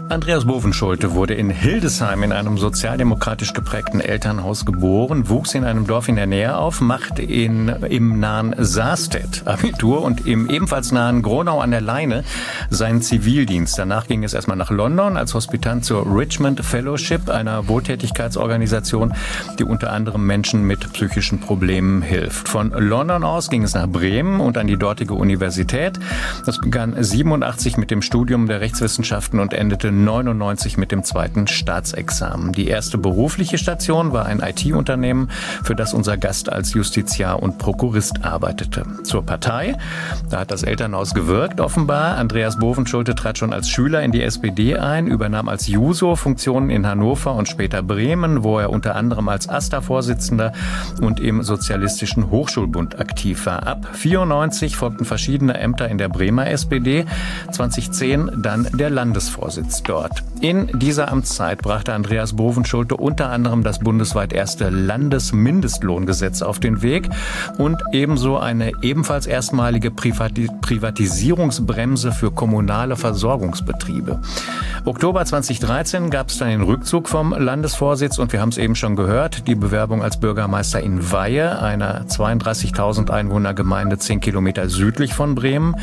[0.10, 6.08] Andreas Bovenschulte wurde in Hildesheim in einem sozialdemokratisch geprägten Elternhaus geboren, wuchs in einem Dorf
[6.08, 11.60] in der Nähe auf, machte in, im nahen Saarstedt Abitur und im ebenfalls nahen Gronau
[11.60, 12.24] an der Leine
[12.72, 13.78] seinen Zivildienst.
[13.78, 19.14] Danach ging es erstmal nach London als Hospitant zur Richmond Fellowship, einer Wohltätigkeitsorganisation,
[19.60, 22.50] die unter anderem Menschen mit psychischen Problemen hilft.
[22.50, 26.00] Von London aus ging es nach Bremen und an die dortige Universität.
[26.48, 32.54] Das begann 87 mit dem Studium der Rechtswissenschaften und endete 1999 mit dem zweiten Staatsexamen.
[32.54, 35.30] Die erste berufliche Station war ein IT-Unternehmen,
[35.64, 38.86] für das unser Gast als Justiziar und Prokurist arbeitete.
[39.04, 39.78] Zur Partei,
[40.30, 42.18] da hat das Elternhaus gewirkt offenbar.
[42.18, 46.88] Andreas Bovenschulte trat schon als Schüler in die SPD ein, übernahm als Juso Funktionen in
[46.88, 50.54] Hannover und später Bremen, wo er unter anderem als AStA-Vorsitzender
[51.02, 53.68] und im Sozialistischen Hochschulbund aktiv war.
[53.68, 57.06] Ab 94 folgten verschiedene Ämter in der Bremer SPD,
[57.52, 60.24] 2010 dann der Landesvorsitz dort.
[60.42, 67.10] In dieser Amtszeit brachte Andreas Bovenschulte unter anderem das bundesweit erste Landesmindestlohngesetz auf den Weg
[67.58, 74.22] und ebenso eine ebenfalls erstmalige Privatisierungsbremse für kommunale Versorgungsbetriebe.
[74.86, 78.96] Oktober 2013 gab es dann den Rückzug vom Landesvorsitz und wir haben es eben schon
[78.96, 85.36] gehört, die Bewerbung als Bürgermeister in Weihe, einer 32.000 Einwohner Gemeinde 10 Kilometer südlich von
[85.36, 85.76] Bremen.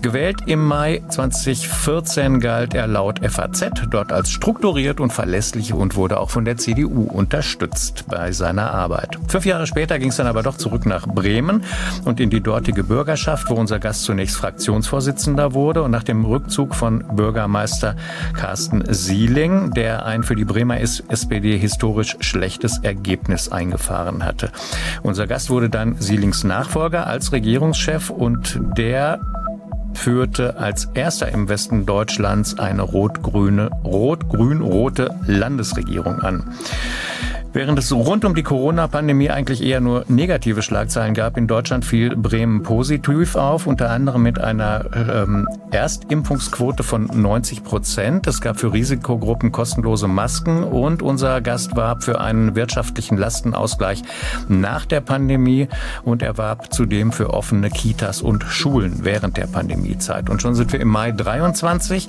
[0.00, 3.39] Gewählt im Mai 2014 galt er laut FAZ
[3.90, 9.18] dort als strukturiert und verlässlich und wurde auch von der CDU unterstützt bei seiner Arbeit.
[9.28, 11.62] Fünf Jahre später ging es dann aber doch zurück nach Bremen
[12.04, 16.74] und in die dortige Bürgerschaft, wo unser Gast zunächst Fraktionsvorsitzender wurde und nach dem Rückzug
[16.74, 17.96] von Bürgermeister
[18.34, 24.50] Carsten Sieling, der ein für die Bremer SPD historisch schlechtes Ergebnis eingefahren hatte.
[25.02, 29.20] Unser Gast wurde dann Sielings Nachfolger als Regierungschef und der
[29.94, 36.54] führte als erster im Westen Deutschlands eine rot-grüne, rot-grün-rote Landesregierung an.
[37.52, 42.14] Während es rund um die Corona-Pandemie eigentlich eher nur negative Schlagzeilen gab, in Deutschland fiel
[42.14, 48.28] Bremen positiv auf, unter anderem mit einer ähm, Erstimpfungsquote von 90 Prozent.
[48.28, 54.02] Es gab für Risikogruppen kostenlose Masken und unser Gast warb für einen wirtschaftlichen Lastenausgleich
[54.48, 55.66] nach der Pandemie
[56.04, 60.30] und er warb zudem für offene Kitas und Schulen während der Pandemiezeit.
[60.30, 62.08] Und schon sind wir im Mai 23.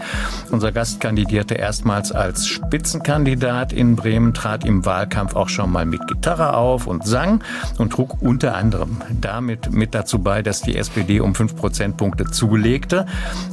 [0.51, 6.07] Unser Gast kandidierte erstmals als Spitzenkandidat in Bremen, trat im Wahlkampf Auch schon mal mit
[6.07, 7.43] Gitarre auf und sang
[7.77, 13.05] und trug unter anderem damit mit dazu bei, dass die SPD um fünf Prozentpunkte zulegte.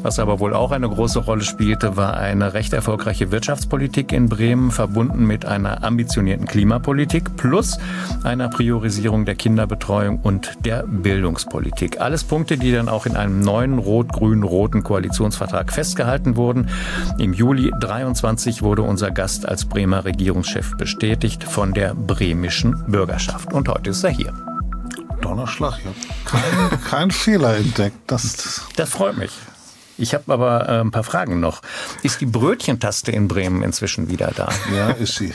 [0.03, 4.71] Was aber wohl auch eine große Rolle spielte, war eine recht erfolgreiche Wirtschaftspolitik in Bremen,
[4.71, 7.79] verbunden mit einer ambitionierten Klimapolitik plus
[8.25, 12.01] einer Priorisierung der Kinderbetreuung und der Bildungspolitik.
[12.01, 16.69] Alles Punkte, die dann auch in einem neuen rot-grün-roten Koalitionsvertrag festgehalten wurden.
[17.19, 23.53] Im Juli 23 wurde unser Gast als Bremer Regierungschef bestätigt von von der bremischen Bürgerschaft.
[23.53, 24.33] Und heute ist er hier.
[25.21, 27.99] Donnerschlag, habe keinen kein Fehler entdeckt.
[28.07, 29.33] Das, das freut mich.
[29.99, 31.61] Ich habe aber äh, ein paar Fragen noch.
[32.03, 34.49] Ist die Brötchentaste in Bremen inzwischen wieder da?
[34.75, 35.35] Ja, ist sie.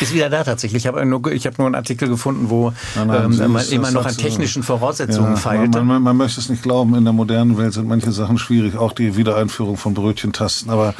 [0.00, 0.84] Ist wieder da tatsächlich.
[0.84, 4.06] Ich habe nur, hab nur einen Artikel gefunden, wo nein, nein, ähm, man immer noch
[4.06, 5.78] an technischen Voraussetzungen ja, feilte.
[5.78, 8.76] Man, man, man, möchte es nicht glauben, in der modernen Welt sind manche Sachen schwierig,
[8.76, 10.70] auch die Wiedereinführung von Brötchentasten.
[10.70, 10.94] Aber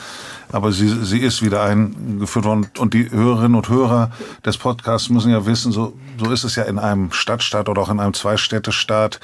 [0.54, 2.68] aber sie, sie ist wieder eingeführt worden.
[2.78, 4.10] Und die Hörerinnen und Hörer
[4.44, 7.90] des Podcasts müssen ja wissen, so, so ist es ja in einem Stadtstaat oder auch
[7.90, 9.18] in einem Zweistädtestaat.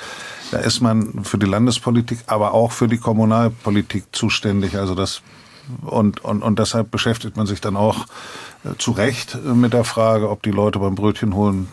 [0.50, 4.76] Da ist man für die Landespolitik, aber auch für die Kommunalpolitik zuständig.
[4.76, 5.22] Also das
[5.82, 8.06] und, und, und deshalb beschäftigt man sich dann auch
[8.64, 11.68] äh, zu Recht mit der Frage, ob die Leute beim Brötchen holen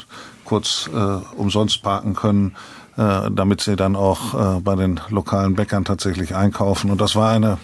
[0.48, 0.98] kurz äh,
[1.36, 2.56] umsonst parken können,
[2.96, 6.90] äh, damit sie dann auch äh, bei den lokalen Bäckern tatsächlich einkaufen.
[6.90, 7.58] Und das war eine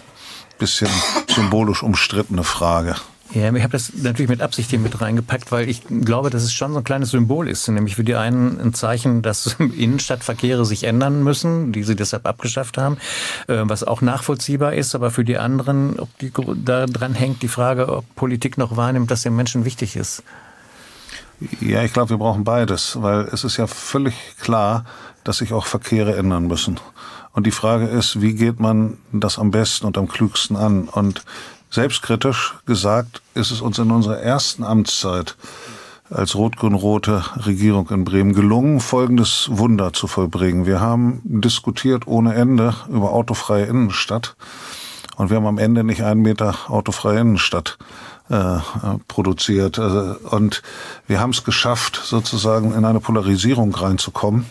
[0.58, 0.90] bisschen
[1.28, 2.96] symbolisch umstrittene Frage.
[3.32, 6.52] Ja, ich habe das natürlich mit Absicht hier mit reingepackt, weil ich glaube, dass es
[6.52, 7.66] schon so ein kleines Symbol ist.
[7.68, 12.78] Nämlich für die einen ein Zeichen, dass Innenstadtverkehre sich ändern müssen, die sie deshalb abgeschafft
[12.78, 12.98] haben,
[13.48, 14.94] äh, was auch nachvollziehbar ist.
[14.94, 16.32] Aber für die anderen, ob die
[16.64, 20.22] daran hängt die Frage, ob Politik noch wahrnimmt, dass den Menschen wichtig ist.
[21.60, 24.84] Ja, ich glaube, wir brauchen beides, weil es ist ja völlig klar,
[25.24, 26.78] dass sich auch Verkehre ändern müssen.
[27.34, 30.88] Und die Frage ist, wie geht man das am besten und am klügsten an?
[30.88, 31.24] Und
[31.68, 35.36] selbstkritisch gesagt ist es uns in unserer ersten Amtszeit
[36.10, 40.64] als rot-grün-rote Regierung in Bremen gelungen, folgendes Wunder zu vollbringen.
[40.64, 44.36] Wir haben diskutiert ohne Ende über autofreie Innenstadt
[45.16, 47.78] und wir haben am Ende nicht einen Meter autofreie Innenstadt
[48.28, 48.58] äh,
[49.08, 49.80] produziert.
[49.80, 50.62] Also, und
[51.08, 54.46] wir haben es geschafft, sozusagen in eine Polarisierung reinzukommen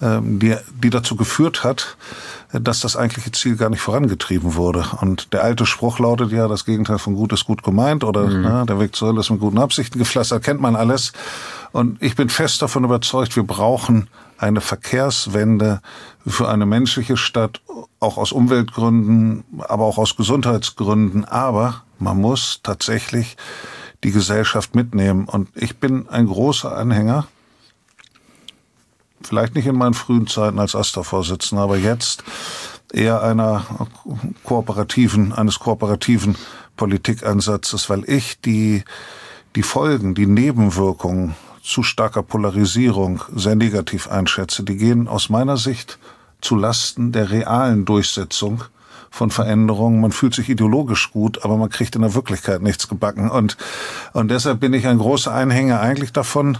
[0.00, 1.96] die, die dazu geführt hat,
[2.52, 4.84] dass das eigentliche Ziel gar nicht vorangetrieben wurde.
[5.00, 8.42] Und der alte Spruch lautet ja, das Gegenteil von gut ist gut gemeint oder mhm.
[8.42, 11.12] na, der Weg zur Hölle ist mit guten Absichten gepflastert, kennt man alles.
[11.72, 15.80] Und ich bin fest davon überzeugt, wir brauchen eine Verkehrswende
[16.26, 17.62] für eine menschliche Stadt,
[17.98, 21.24] auch aus Umweltgründen, aber auch aus Gesundheitsgründen.
[21.24, 23.36] Aber man muss tatsächlich
[24.04, 25.24] die Gesellschaft mitnehmen.
[25.24, 27.26] Und ich bin ein großer Anhänger
[29.22, 32.24] vielleicht nicht in meinen frühen Zeiten als AStA-Vorsitzender, aber jetzt
[32.92, 33.64] eher einer
[34.44, 36.36] kooperativen, eines kooperativen
[36.76, 38.84] Politikansatzes, weil ich die,
[39.54, 44.62] die Folgen, die Nebenwirkungen zu starker Polarisierung sehr negativ einschätze.
[44.62, 45.98] Die gehen aus meiner Sicht
[46.40, 48.62] zu Lasten der realen Durchsetzung
[49.10, 50.00] von Veränderungen.
[50.00, 53.30] Man fühlt sich ideologisch gut, aber man kriegt in der Wirklichkeit nichts gebacken.
[53.30, 53.56] Und,
[54.12, 56.58] und deshalb bin ich ein großer Anhänger eigentlich davon,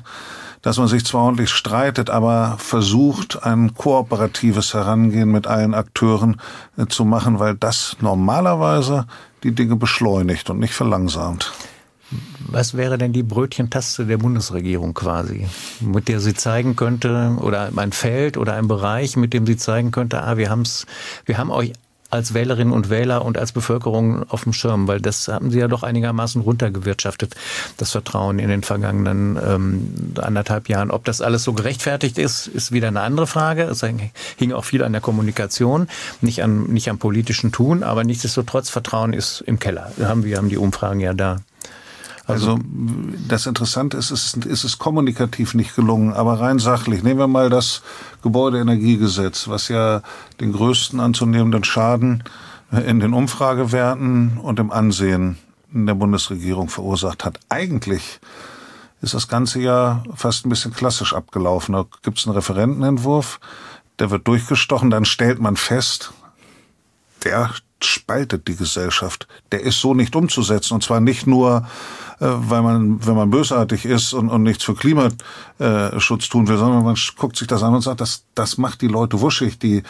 [0.67, 6.41] dass man sich zwar ordentlich streitet, aber versucht, ein kooperatives Herangehen mit allen Akteuren
[6.77, 9.07] äh, zu machen, weil das normalerweise
[9.45, 11.53] die Dinge beschleunigt und nicht verlangsamt.
[12.49, 15.47] Was wäre denn die Brötchentaste der Bundesregierung quasi,
[15.81, 19.93] mit der sie zeigen könnte, oder ein Feld oder ein Bereich, mit dem sie zeigen
[19.93, 20.85] könnte, ah, wir haben's,
[21.27, 21.75] wir haben euch
[22.11, 25.69] als Wählerinnen und Wähler und als Bevölkerung auf dem Schirm, weil das haben sie ja
[25.69, 27.35] doch einigermaßen runtergewirtschaftet,
[27.77, 30.91] das Vertrauen in den vergangenen ähm, anderthalb Jahren.
[30.91, 33.65] Ob das alles so gerechtfertigt ist, ist wieder eine andere Frage.
[33.65, 33.85] Es
[34.37, 35.89] hing auch viel an der Kommunikation,
[36.21, 39.93] nicht an, nicht am politischen Tun, aber nichtsdestotrotz Vertrauen ist im Keller.
[40.01, 41.39] Haben, wir haben die Umfragen ja da.
[42.27, 42.63] Also, also
[43.29, 47.03] das Interessante ist, es ist, es kommunikativ nicht gelungen, aber rein sachlich.
[47.03, 47.83] Nehmen wir mal das
[48.23, 50.03] Gebäudeenergiegesetz, was ja
[50.41, 52.25] den größten anzunehmenden Schaden
[52.73, 55.39] in den Umfragewerten und im Ansehen
[55.73, 57.39] in der Bundesregierung verursacht hat.
[57.49, 58.21] Eigentlich
[59.03, 61.75] ist das Ganze ja fast ein bisschen klassisch abgelaufen.
[61.75, 63.39] Da gibt es einen Referentenentwurf,
[63.99, 66.13] der wird durchgestochen, dann stellt man fest,
[67.25, 67.51] der
[67.83, 69.29] spaltet die Gesellschaft.
[69.53, 70.75] Der ist so nicht umzusetzen.
[70.75, 71.67] Und zwar nicht nur
[72.19, 76.97] weil man, wenn man bösartig ist und, und nichts für Klimaschutz tun will, sondern man
[77.17, 79.83] guckt sich das an und sagt, das, das macht die Leute wuschig, die,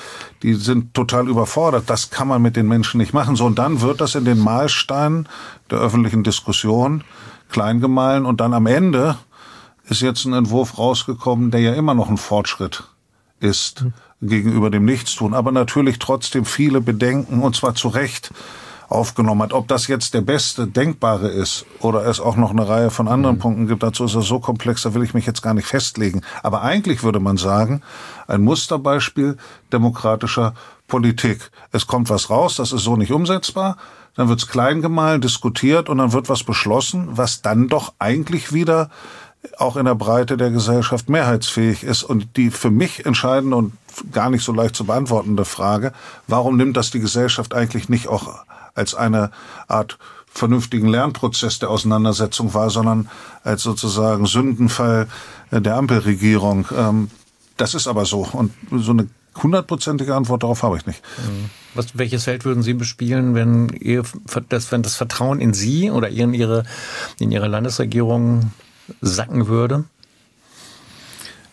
[0.43, 3.37] die sind total überfordert, das kann man mit den Menschen nicht machen.
[3.37, 5.29] So, und dann wird das in den Mahlsteinen
[5.71, 7.05] der öffentlichen Diskussion
[7.49, 9.17] klein gemahlen und dann am Ende
[9.89, 12.85] ist jetzt ein Entwurf rausgekommen, der ja immer noch ein Fortschritt
[13.39, 14.29] ist mhm.
[14.29, 18.33] gegenüber dem Nichtstun, aber natürlich trotzdem viele Bedenken und zwar zu Recht
[18.89, 19.53] aufgenommen hat.
[19.53, 23.37] Ob das jetzt der beste denkbare ist oder es auch noch eine Reihe von anderen
[23.37, 23.41] mhm.
[23.41, 26.23] Punkten gibt, dazu ist er so komplex, da will ich mich jetzt gar nicht festlegen.
[26.43, 27.83] Aber eigentlich würde man sagen,
[28.27, 29.37] ein Musterbeispiel
[29.73, 30.55] demokratischer
[30.87, 31.51] Politik.
[31.73, 33.77] Es kommt was raus, das ist so nicht umsetzbar,
[34.15, 38.91] dann wird's klein gemahlen, diskutiert und dann wird was beschlossen, was dann doch eigentlich wieder
[39.59, 42.03] auch in der Breite der Gesellschaft mehrheitsfähig ist.
[42.03, 43.73] Und die für mich entscheidende und
[44.13, 45.93] gar nicht so leicht zu beantwortende Frage,
[46.27, 48.45] warum nimmt das die Gesellschaft eigentlich nicht auch
[48.77, 49.31] als eine
[49.67, 53.09] Art vernünftigen Lernprozess der Auseinandersetzung war, sondern
[53.43, 55.09] als sozusagen Sündenfall
[55.51, 56.67] der Ampelregierung.
[56.77, 57.11] Ähm,
[57.57, 58.29] das ist aber so.
[58.33, 59.09] Und so eine
[59.43, 61.03] hundertprozentige Antwort darauf habe ich nicht.
[61.19, 61.51] Mhm.
[61.75, 64.03] Was, welches Feld würden Sie bespielen, wenn, ihr,
[64.49, 66.65] das, wenn das Vertrauen in Sie oder in Ihre,
[67.19, 68.53] in Ihre Landesregierung
[69.01, 69.85] sacken würde?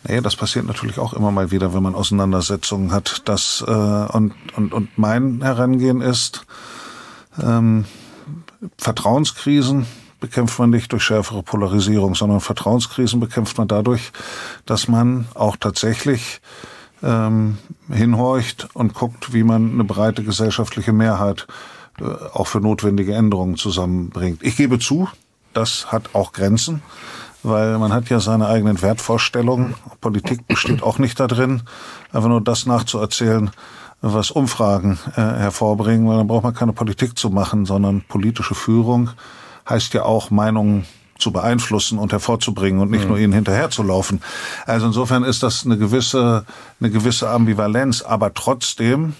[0.05, 3.21] Naja, das passiert natürlich auch immer mal wieder, wenn man Auseinandersetzungen hat.
[3.25, 6.45] Das, äh, und, und, und mein Herangehen ist,
[7.41, 7.85] ähm,
[8.77, 9.85] Vertrauenskrisen
[10.19, 14.11] bekämpft man nicht durch schärfere Polarisierung, sondern Vertrauenskrisen bekämpft man dadurch,
[14.65, 16.39] dass man auch tatsächlich
[17.03, 17.57] ähm,
[17.91, 21.45] hinhorcht und guckt, wie man eine breite gesellschaftliche Mehrheit
[21.99, 24.41] äh, auch für notwendige Änderungen zusammenbringt.
[24.43, 25.09] Ich gebe zu,
[25.53, 26.81] das hat auch Grenzen,
[27.43, 29.75] weil man hat ja seine eigenen Wertvorstellungen.
[29.99, 31.63] Politik besteht auch nicht darin,
[32.13, 33.51] einfach nur das nachzuerzählen,
[34.03, 39.09] was Umfragen äh, hervorbringen, weil dann braucht man keine Politik zu machen, sondern politische Führung
[39.67, 40.85] heißt ja auch Meinungen
[41.17, 43.09] zu beeinflussen und hervorzubringen und nicht mhm.
[43.09, 44.21] nur ihnen hinterherzulaufen.
[44.65, 46.45] Also insofern ist das eine gewisse,
[46.81, 49.15] eine gewisse Ambivalenz, aber trotzdem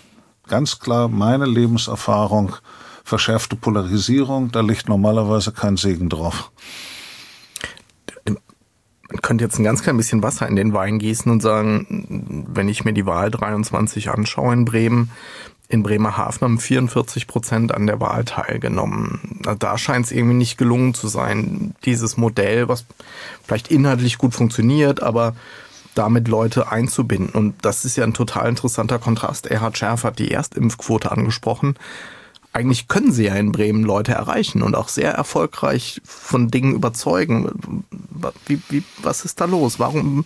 [0.48, 2.58] ganz klar meine Lebenserfahrung,
[3.06, 6.52] verschärfte Polarisierung, da liegt normalerweise kein Segen drauf
[9.22, 12.86] könnte jetzt ein ganz klein bisschen Wasser in den Wein gießen und sagen, wenn ich
[12.86, 15.12] mir die Wahl 23 anschaue in Bremen,
[15.70, 19.42] in Bremerhaven haben 44 Prozent an der Wahl teilgenommen.
[19.58, 22.86] Da scheint es irgendwie nicht gelungen zu sein, dieses Modell, was
[23.44, 25.36] vielleicht inhaltlich gut funktioniert, aber
[25.96, 27.30] damit Leute einzubinden.
[27.30, 29.48] Und das ist ja ein total interessanter Kontrast.
[29.48, 31.76] Erhard Schärf hat die Erstimpfquote angesprochen
[32.54, 37.84] eigentlich können sie ja in Bremen Leute erreichen und auch sehr erfolgreich von Dingen überzeugen.
[38.46, 39.80] Wie, wie, was ist da los?
[39.80, 40.26] Warum,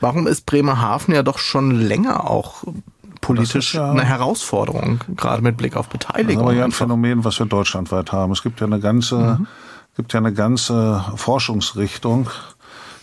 [0.00, 2.62] warum ist Bremerhaven ja doch schon länger auch
[3.22, 6.26] politisch ja eine Herausforderung, gerade mit Blick auf Beteiligung.
[6.28, 8.32] Das ist aber ja ein Phänomen, was wir deutschlandweit haben.
[8.32, 9.46] Es gibt ja eine ganze, mhm.
[9.96, 12.30] gibt ja eine ganze Forschungsrichtung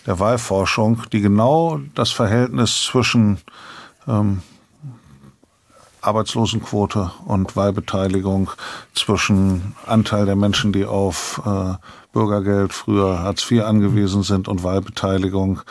[0.06, 3.39] der Wahlforschung, die genau das Verhältnis zwischen
[4.08, 4.42] ähm,
[6.04, 8.52] Arbeitslosenquote und Wahlbeteiligung
[8.94, 11.74] zwischen Anteil der Menschen, die auf äh,
[12.12, 15.62] Bürgergeld, früher Hartz IV angewiesen sind und Wahlbeteiligung,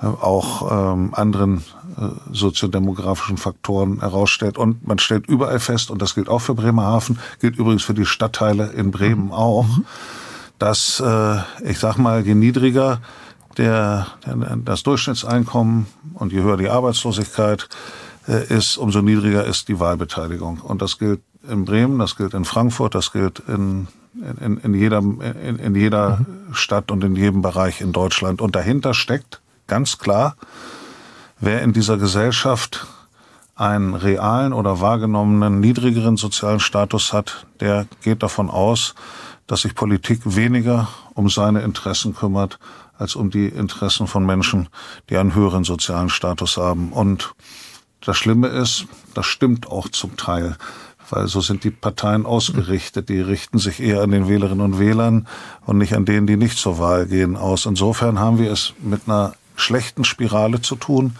[0.00, 1.64] äh, auch ähm, anderen
[1.98, 4.56] äh, soziodemografischen Faktoren herausstellt.
[4.56, 8.06] Und man stellt überall fest, und das gilt auch für Bremerhaven, gilt übrigens für die
[8.06, 9.32] Stadtteile in Bremen mhm.
[9.32, 9.66] auch,
[10.58, 13.00] dass, äh, ich sag mal, je niedriger
[13.56, 17.68] der, der, das Durchschnittseinkommen und je höher die Arbeitslosigkeit,
[18.38, 20.60] ist, umso niedriger ist die Wahlbeteiligung.
[20.60, 23.88] Und das gilt in Bremen, das gilt in Frankfurt, das gilt in,
[24.40, 26.54] in, in jeder, in, in jeder mhm.
[26.54, 28.40] Stadt und in jedem Bereich in Deutschland.
[28.40, 30.36] Und dahinter steckt ganz klar,
[31.38, 32.86] wer in dieser Gesellschaft
[33.54, 38.94] einen realen oder wahrgenommenen niedrigeren sozialen Status hat, der geht davon aus,
[39.46, 42.58] dass sich Politik weniger um seine Interessen kümmert,
[42.96, 44.68] als um die Interessen von Menschen,
[45.08, 46.92] die einen höheren sozialen Status haben.
[46.92, 47.34] Und
[48.04, 50.56] das Schlimme ist, das stimmt auch zum Teil,
[51.10, 53.08] weil so sind die Parteien ausgerichtet.
[53.08, 55.26] Die richten sich eher an den Wählerinnen und Wählern
[55.66, 57.66] und nicht an denen, die nicht zur Wahl gehen, aus.
[57.66, 61.16] Insofern haben wir es mit einer schlechten Spirale zu tun.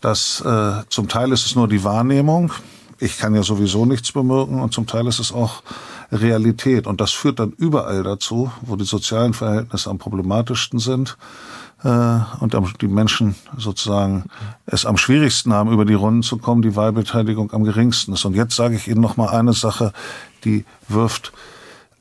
[0.00, 2.52] Das, äh, zum Teil ist es nur die Wahrnehmung.
[2.98, 5.62] Ich kann ja sowieso nichts bemerken und zum Teil ist es auch
[6.12, 6.86] Realität.
[6.86, 11.16] Und das führt dann überall dazu, wo die sozialen Verhältnisse am problematischsten sind,
[11.84, 14.24] und die Menschen sozusagen
[14.64, 18.24] es am schwierigsten haben, über die Runden zu kommen, die Wahlbeteiligung am geringsten ist.
[18.24, 19.92] Und jetzt sage ich Ihnen noch mal eine Sache,
[20.44, 21.32] die wirft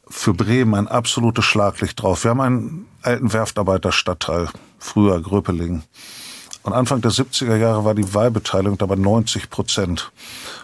[0.08, 2.24] für Bremen ein absolutes Schlaglicht drauf.
[2.24, 4.48] Wir haben einen alten Werftarbeiterstadtteil,
[4.80, 5.84] früher Gröpeling.
[6.64, 10.12] Und Anfang der 70er Jahre war die Wahlbeteiligung dabei 90 Prozent.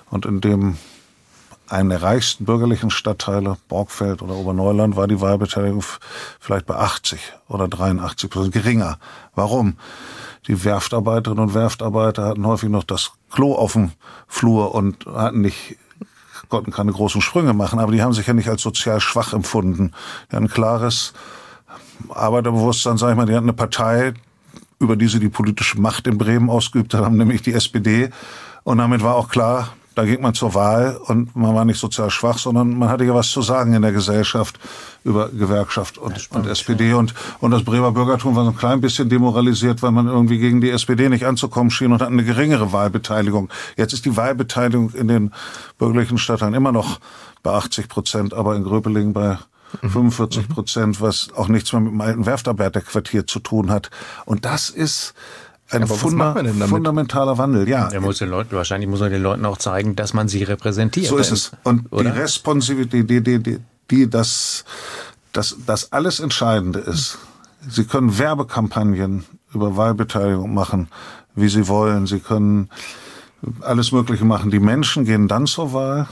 [0.10, 0.78] Und in dem
[1.70, 5.84] einen der reichsten bürgerlichen Stadtteile, Borgfeld oder Oberneuland, war die Wahlbeteiligung
[6.40, 8.98] vielleicht bei 80 oder 83 Prozent geringer.
[9.36, 9.78] Warum?
[10.48, 13.92] Die Werftarbeiterinnen und Werftarbeiter hatten häufig noch das Klo auf dem
[14.28, 15.78] Flur und hatten nicht
[16.50, 19.92] konnten keine großen Sprünge machen, aber die haben sich ja nicht als sozial schwach empfunden.
[20.32, 21.14] Die hatten ein klares
[22.10, 24.14] Arbeiterbewusstsein, sag ich mal, die hatten eine Partei,
[24.80, 28.10] über die sie die politische Macht in Bremen ausgeübt haben, nämlich die SPD.
[28.64, 32.10] Und damit war auch klar, da ging man zur Wahl und man war nicht sozial
[32.10, 34.58] schwach, sondern man hatte ja was zu sagen in der Gesellschaft
[35.04, 36.92] über Gewerkschaft und, spannend, und SPD.
[36.92, 36.96] Ja.
[36.96, 40.62] Und, und das Bremer Bürgertum war so ein klein bisschen demoralisiert, weil man irgendwie gegen
[40.62, 43.50] die SPD nicht anzukommen schien und hat eine geringere Wahlbeteiligung.
[43.76, 45.34] Jetzt ist die Wahlbeteiligung in den
[45.78, 47.02] bürgerlichen Stadtteilen immer noch
[47.44, 49.38] bei 80 Prozent, aber in Gröpeling bei
[49.82, 50.54] 45 mhm.
[50.54, 53.90] Prozent, was auch nichts mehr mit dem alten Werftarbeiterquartier zu tun hat.
[54.26, 55.14] Und das ist
[55.72, 56.36] ein funda
[56.68, 57.90] fundamentaler Wandel, ja.
[57.90, 61.08] Der muss den Leuten, wahrscheinlich muss man den Leuten auch zeigen, dass man sie repräsentiert.
[61.08, 61.52] So ist es.
[61.64, 62.12] Und oder?
[62.12, 63.60] die Responsivität, die, die, die,
[63.92, 64.66] die das,
[65.32, 67.20] das, das alles Entscheidende ist.
[67.68, 70.88] Sie können Werbekampagnen über Wahlbeteiligung machen,
[71.36, 72.08] wie sie wollen.
[72.08, 72.70] Sie können
[73.62, 74.52] alles Mögliche machen.
[74.52, 76.08] Die Menschen gehen dann zur Wahl,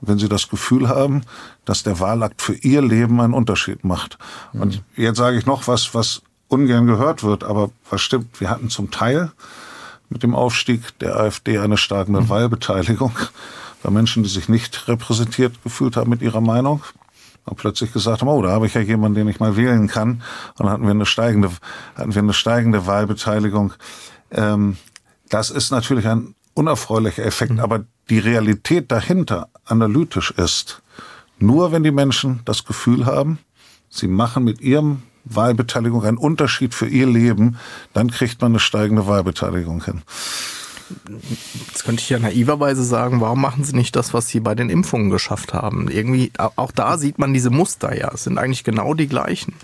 [0.00, 1.22] wenn sie das Gefühl haben,
[1.64, 4.18] dass der Wahlakt für ihr Leben einen Unterschied macht.
[4.52, 5.02] Und mhm.
[5.02, 8.90] jetzt sage ich noch was, was ungern gehört wird, aber was stimmt, wir hatten zum
[8.90, 9.32] Teil
[10.10, 12.28] mit dem Aufstieg der AfD eine starke mhm.
[12.28, 13.12] Wahlbeteiligung
[13.82, 16.82] bei Menschen, die sich nicht repräsentiert gefühlt haben mit ihrer Meinung
[17.46, 20.22] und plötzlich gesagt haben, oh, da habe ich ja jemanden, den ich mal wählen kann.
[20.58, 21.50] Und dann hatten wir eine steigende,
[21.94, 23.72] hatten wir eine steigende Wahlbeteiligung.
[24.30, 24.76] Ähm,
[25.28, 27.60] das ist natürlich ein unerfreulicher Effekt, mhm.
[27.60, 30.82] aber die Realität dahinter analytisch ist,
[31.38, 33.38] nur wenn die Menschen das Gefühl haben,
[33.88, 37.58] sie machen mit ihrem Wahlbeteiligung ein Unterschied für ihr Leben,
[37.92, 40.02] dann kriegt man eine steigende Wahlbeteiligung hin.
[41.68, 44.70] Jetzt könnte ich ja naiverweise sagen, warum machen Sie nicht das, was Sie bei den
[44.70, 45.88] Impfungen geschafft haben?
[45.88, 48.10] Irgendwie, auch da sieht man diese Muster ja.
[48.12, 49.54] Es sind eigentlich genau die gleichen.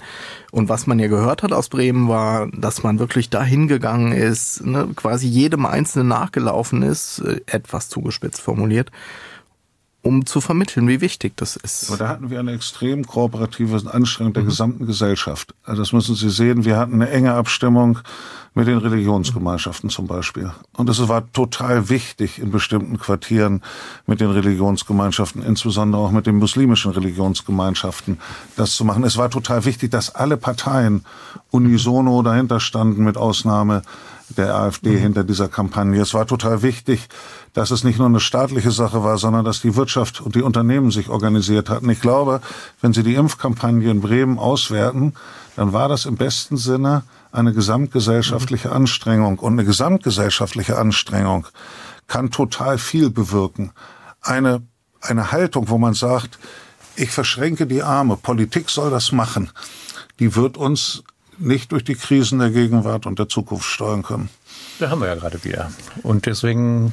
[0.53, 4.64] Und was man ja gehört hat aus Bremen war, dass man wirklich dahin gegangen ist,
[4.64, 8.91] ne, quasi jedem Einzelnen nachgelaufen ist, äh, etwas zugespitzt formuliert
[10.07, 11.88] um zu vermitteln, wie wichtig das ist.
[11.88, 14.48] Aber da hatten wir eine extrem kooperative Anstrengung der mhm.
[14.48, 15.52] gesamten Gesellschaft.
[15.64, 16.64] Also das müssen Sie sehen.
[16.64, 17.98] Wir hatten eine enge Abstimmung
[18.54, 20.52] mit den Religionsgemeinschaften zum Beispiel.
[20.74, 23.62] Und es war total wichtig in bestimmten Quartieren
[24.07, 28.18] mit den Religionsgemeinschaften, insbesondere auch mit den muslimischen Religionsgemeinschaften,
[28.57, 29.02] das zu machen.
[29.02, 31.04] Es war total wichtig, dass alle Parteien
[31.50, 33.82] unisono dahinter standen, mit Ausnahme
[34.29, 34.99] der AfD mhm.
[34.99, 36.01] hinter dieser Kampagne.
[36.01, 37.09] Es war total wichtig,
[37.53, 40.91] dass es nicht nur eine staatliche Sache war, sondern dass die Wirtschaft und die Unternehmen
[40.91, 41.89] sich organisiert hatten.
[41.91, 42.41] Ich glaube,
[42.81, 45.14] wenn Sie die Impfkampagne in Bremen auswerten,
[45.55, 49.39] dann war das im besten Sinne eine gesamtgesellschaftliche Anstrengung.
[49.39, 51.47] Und eine gesamtgesellschaftliche Anstrengung
[52.07, 53.72] kann total viel bewirken.
[54.22, 54.62] Eine,
[55.01, 56.39] eine Haltung, wo man sagt,
[56.97, 59.51] ich verschränke die Arme, Politik soll das machen,
[60.18, 61.05] die wird uns
[61.39, 64.28] nicht durch die Krisen der Gegenwart und der Zukunft steuern können.
[64.78, 65.70] Da haben wir ja gerade wieder.
[66.03, 66.93] Und deswegen,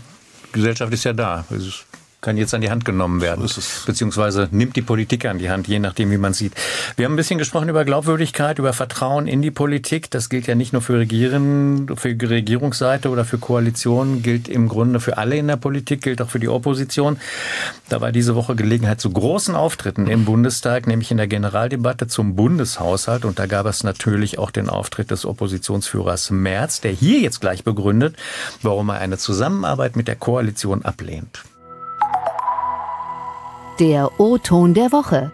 [0.52, 1.46] Gesellschaft ist ja da.
[1.50, 1.86] Es
[2.24, 3.48] kann jetzt an die Hand genommen werden.
[3.86, 6.54] Beziehungsweise nimmt die Politik an die Hand, je nachdem, wie man sieht.
[6.96, 10.10] Wir haben ein bisschen gesprochen über Glaubwürdigkeit, über Vertrauen in die Politik.
[10.10, 15.00] Das gilt ja nicht nur für Regieren, für Regierungsseite oder für Koalitionen, gilt im Grunde
[15.00, 17.18] für alle in der Politik, gilt auch für die Opposition.
[17.90, 22.36] Da war diese Woche Gelegenheit zu großen Auftritten im Bundestag, nämlich in der Generaldebatte zum
[22.36, 23.26] Bundeshaushalt.
[23.26, 27.66] Und da gab es natürlich auch den Auftritt des Oppositionsführers Merz, der hier jetzt gleich
[27.66, 28.16] begründet,
[28.62, 31.44] warum er eine Zusammenarbeit mit der Koalition ablehnt.
[33.80, 35.32] Der O-Ton der Woche.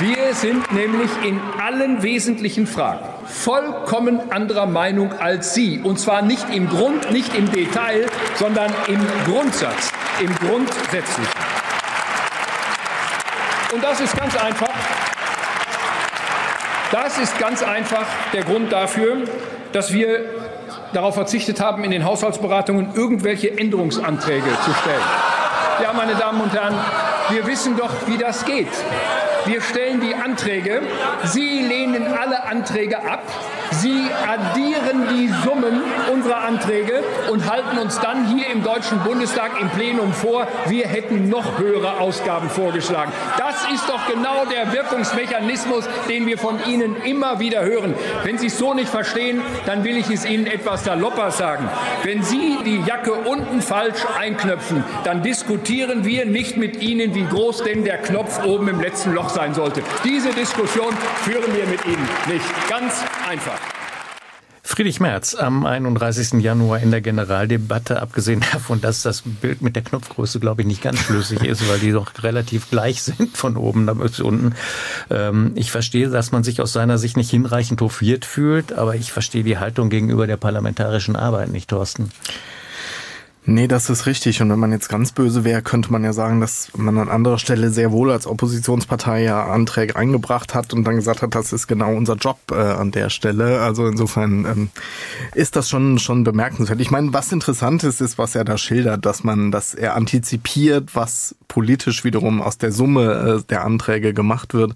[0.00, 5.78] Wir sind nämlich in allen wesentlichen Fragen vollkommen anderer Meinung als Sie.
[5.78, 11.32] Und zwar nicht im Grund, nicht im Detail, sondern im Grundsatz, im Grundsätzlichen.
[13.72, 14.74] Und das ist ganz einfach.
[16.90, 19.18] Das ist ganz einfach der Grund dafür,
[19.72, 20.24] dass wir
[20.92, 25.27] darauf verzichtet haben, in den Haushaltsberatungen irgendwelche Änderungsanträge zu stellen.
[25.80, 26.74] Ja, meine Damen und Herren,
[27.30, 28.72] wir wissen doch, wie das geht.
[29.44, 30.82] Wir stellen die Anträge,
[31.24, 33.22] Sie lehnen alle Anträge ab,
[33.70, 39.68] Sie addieren die Summen unserer Anträge und halten uns dann hier im Deutschen Bundestag im
[39.68, 43.12] Plenum vor, wir hätten noch höhere Ausgaben vorgeschlagen.
[43.36, 47.94] Das ist doch genau der Wirkungsmechanismus, den wir von Ihnen immer wieder hören.
[48.24, 51.68] Wenn Sie es so nicht verstehen, dann will ich es Ihnen etwas salopper sagen.
[52.04, 57.64] Wenn Sie die Jacke unten falsch einknöpfen, dann diskutieren wir nicht mit Ihnen, wie groß
[57.64, 59.82] denn der Knopf oben im letzten Loch sein sollte.
[60.04, 62.37] Diese Diskussion führen wir mit Ihnen nicht.
[62.68, 62.94] Ganz
[63.28, 63.58] einfach.
[64.62, 66.42] Friedrich Merz am 31.
[66.42, 70.82] Januar in der Generaldebatte, abgesehen davon, dass das Bild mit der Knopfgröße, glaube ich, nicht
[70.82, 74.54] ganz schlüssig ist, weil die doch relativ gleich sind von oben bis unten.
[75.10, 79.10] Ähm, ich verstehe, dass man sich aus seiner Sicht nicht hinreichend hofiert fühlt, aber ich
[79.10, 82.10] verstehe die Haltung gegenüber der parlamentarischen Arbeit nicht, Thorsten.
[83.50, 84.42] Nee, das ist richtig.
[84.42, 87.38] Und wenn man jetzt ganz böse wäre, könnte man ja sagen, dass man an anderer
[87.38, 91.66] Stelle sehr wohl als Oppositionspartei ja Anträge eingebracht hat und dann gesagt hat, das ist
[91.66, 93.62] genau unser Job äh, an der Stelle.
[93.62, 94.70] Also insofern ähm,
[95.34, 96.78] ist das schon schon bemerkenswert.
[96.80, 100.94] Ich meine, was interessant ist, ist, was er da schildert, dass man, dass er antizipiert,
[100.94, 104.74] was politisch wiederum aus der Summe äh, der Anträge gemacht wird.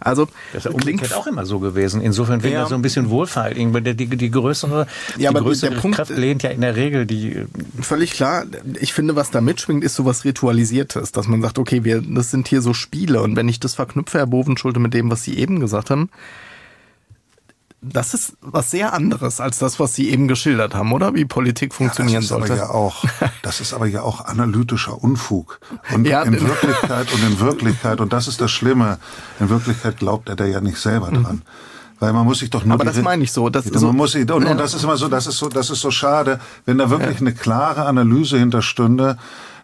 [0.00, 2.02] Also das ist ja umgekehrt auch immer so gewesen.
[2.02, 2.66] Insofern wäre ja.
[2.66, 3.54] so ein bisschen wohlfeil.
[3.54, 4.86] Die, die, die größere,
[5.16, 7.46] ja, die größere Kraft lehnt ja in der Regel die
[7.80, 8.44] völlig klar.
[8.80, 12.48] Ich finde, was da mitschwingt, ist sowas Ritualisiertes, dass man sagt, okay, wir, das sind
[12.48, 15.60] hier so Spiele und wenn ich das verknüpfe, Herr Bovenschulte, mit dem, was Sie eben
[15.60, 16.10] gesagt haben,
[17.82, 21.14] das ist was sehr anderes als das, was Sie eben geschildert haben, oder?
[21.14, 22.52] Wie Politik funktionieren ja, das sollte.
[22.52, 23.04] Aber ja auch,
[23.42, 25.58] das ist aber ja auch analytischer Unfug.
[25.92, 28.98] Und ja, in Wirklichkeit und in Wirklichkeit, und das ist das Schlimme,
[29.40, 31.36] in Wirklichkeit glaubt er da ja nicht selber dran.
[31.36, 31.42] Mhm.
[32.02, 32.74] Weil man muss sich doch nur.
[32.74, 33.48] Aber das meine ich so.
[33.48, 35.70] Das man so, muss sich, und, und das ist immer so, das ist so, das
[35.70, 36.40] ist so schade.
[36.64, 39.18] Wenn da wirklich eine klare Analyse hinterstünde,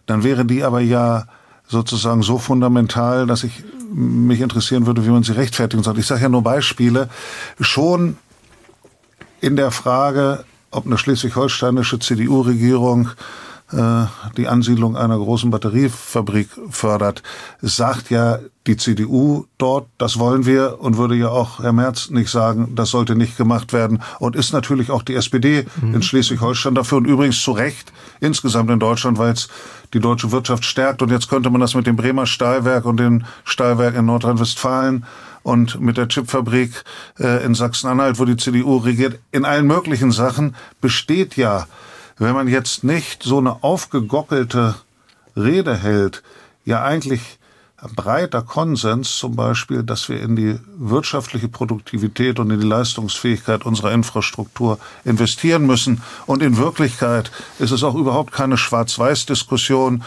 [0.05, 1.25] dann wäre die aber ja
[1.67, 3.61] sozusagen so fundamental, dass ich
[3.93, 5.99] mich interessieren würde, wie man sie rechtfertigen soll.
[5.99, 7.09] Ich sage ja nur Beispiele.
[7.59, 8.15] Schon
[9.41, 13.09] in der Frage, ob eine schleswig-holsteinische CDU-Regierung
[13.71, 17.21] die Ansiedlung einer großen Batteriefabrik fördert,
[17.61, 22.29] sagt ja die CDU dort, das wollen wir und würde ja auch Herr Merz nicht
[22.29, 25.95] sagen, das sollte nicht gemacht werden und ist natürlich auch die SPD mhm.
[25.95, 29.49] in Schleswig-Holstein dafür und übrigens zu Recht insgesamt in Deutschland, weil es
[29.93, 33.23] die deutsche Wirtschaft stärkt und jetzt könnte man das mit dem Bremer Stahlwerk und dem
[33.43, 35.05] Stahlwerk in Nordrhein-Westfalen
[35.41, 36.83] und mit der Chipfabrik
[37.19, 41.65] äh, in Sachsen-Anhalt, wo die CDU regiert, in allen möglichen Sachen besteht ja
[42.19, 44.75] wenn man jetzt nicht so eine aufgegockelte
[45.35, 46.21] Rede hält,
[46.65, 47.39] ja eigentlich
[47.95, 53.93] breiter Konsens zum Beispiel, dass wir in die wirtschaftliche Produktivität und in die Leistungsfähigkeit unserer
[53.93, 56.01] Infrastruktur investieren müssen.
[56.25, 60.03] Und in Wirklichkeit ist es auch überhaupt keine Schwarz-Weiß-Diskussion,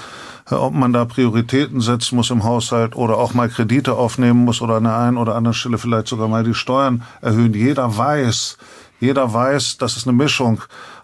[0.50, 4.74] ob man da Prioritäten setzen muss im Haushalt oder auch mal Kredite aufnehmen muss oder
[4.74, 7.54] an der einen oder anderen Stelle vielleicht sogar mal die Steuern erhöhen.
[7.54, 8.58] Jeder weiß,
[9.00, 10.62] jeder weiß, dass es eine Mischung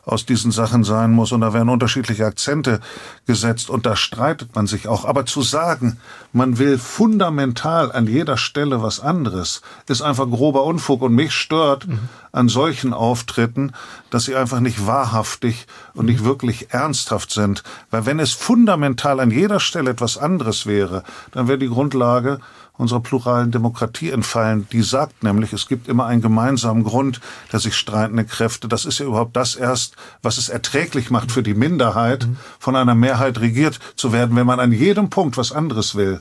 [0.08, 2.80] aus diesen Sachen sein muss und da werden unterschiedliche Akzente
[3.26, 5.04] gesetzt und da streitet man sich auch.
[5.04, 5.98] Aber zu sagen,
[6.32, 11.86] man will fundamental an jeder Stelle was anderes, ist einfach grober Unfug und mich stört
[11.86, 12.08] mhm.
[12.32, 13.72] an solchen Auftritten,
[14.08, 17.62] dass sie einfach nicht wahrhaftig und nicht wirklich ernsthaft sind.
[17.90, 21.02] Weil wenn es fundamental an jeder Stelle etwas anderes wäre,
[21.32, 22.40] dann wäre die Grundlage
[22.78, 24.66] unserer pluralen Demokratie entfallen.
[24.72, 27.20] Die sagt nämlich, es gibt immer einen gemeinsamen Grund,
[27.52, 28.68] der sich streitende Kräfte.
[28.68, 32.26] Das ist ja überhaupt das erst, was es erträglich macht für die Minderheit,
[32.58, 36.20] von einer Mehrheit regiert zu werden, wenn man an jedem Punkt was anderes will.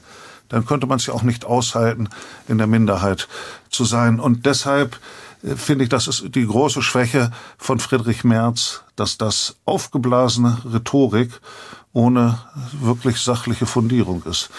[0.49, 2.09] Dann könnte man es ja auch nicht aushalten,
[2.47, 3.27] in der Minderheit
[3.69, 4.19] zu sein.
[4.19, 4.97] Und deshalb
[5.43, 11.39] äh, finde ich, das ist die große Schwäche von Friedrich Merz, dass das aufgeblasene Rhetorik
[11.93, 12.39] ohne
[12.79, 14.49] wirklich sachliche Fundierung ist.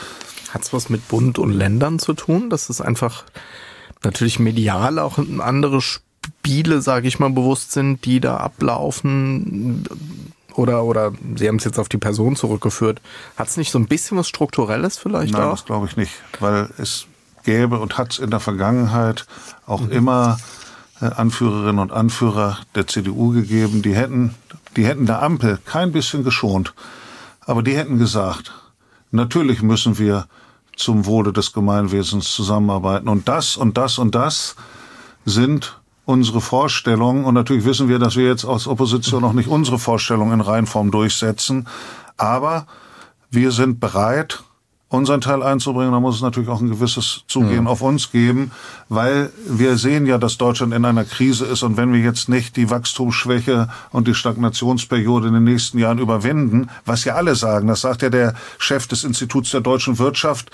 [0.53, 2.51] Hat es was mit Bund und Ländern zu tun?
[2.51, 3.25] Dass es einfach
[4.03, 9.85] natürlich medial auch andere Spiele, sage ich mal, bewusst sind, die da ablaufen?
[10.55, 13.01] Oder, oder Sie haben es jetzt auf die Person zurückgeführt.
[13.37, 15.51] Hat es nicht so ein bisschen was Strukturelles vielleicht Nein, auch?
[15.53, 17.07] das glaube ich nicht, weil es
[17.45, 19.27] gäbe und hat es in der Vergangenheit
[19.67, 19.93] auch mhm.
[19.93, 20.39] immer
[21.01, 24.35] äh, Anführerinnen und Anführer der CDU gegeben, die hätten,
[24.77, 26.75] die hätten der Ampel kein bisschen geschont.
[27.41, 28.53] Aber die hätten gesagt,
[29.11, 30.27] natürlich müssen wir
[30.77, 33.09] zum Wohle des Gemeinwesens zusammenarbeiten.
[33.09, 34.57] Und das und das und das
[35.25, 37.25] sind unsere Vorstellungen.
[37.25, 40.91] Und natürlich wissen wir, dass wir jetzt aus Opposition noch nicht unsere Vorstellungen in Reinform
[40.91, 41.69] durchsetzen.
[42.17, 42.67] Aber
[43.31, 44.43] wir sind bereit,
[44.91, 47.71] unseren Teil einzubringen, da muss es natürlich auch ein gewisses Zugehen ja.
[47.71, 48.53] auf uns geben,
[48.89, 52.57] weil wir sehen ja, dass Deutschland in einer Krise ist und wenn wir jetzt nicht
[52.57, 57.83] die Wachstumsschwäche und die Stagnationsperiode in den nächsten Jahren überwinden, was ja alle sagen, das
[57.83, 60.51] sagt ja der Chef des Instituts der deutschen Wirtschaft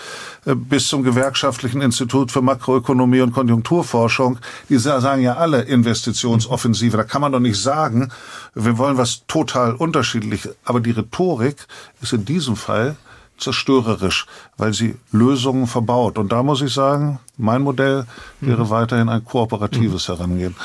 [0.46, 6.96] äh, bis zum gewerkschaftlichen Institut für Makroökonomie und Konjunkturforschung, die sagen ja alle Investitionsoffensive.
[6.96, 8.10] Da kann man doch nicht sagen,
[8.54, 11.68] wir wollen was total unterschiedlich, aber die Rhetorik
[12.02, 12.96] ist in diesem Fall
[13.44, 14.26] zerstörerisch,
[14.56, 16.18] weil sie Lösungen verbaut.
[16.18, 18.06] Und da muss ich sagen, mein Modell
[18.40, 18.70] wäre mhm.
[18.70, 20.12] weiterhin ein kooperatives mhm.
[20.12, 20.56] Herangehen.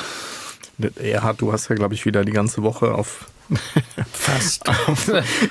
[0.96, 3.28] Erhard, du hast ja, glaube ich, wieder die ganze Woche auf
[4.12, 4.70] Fast.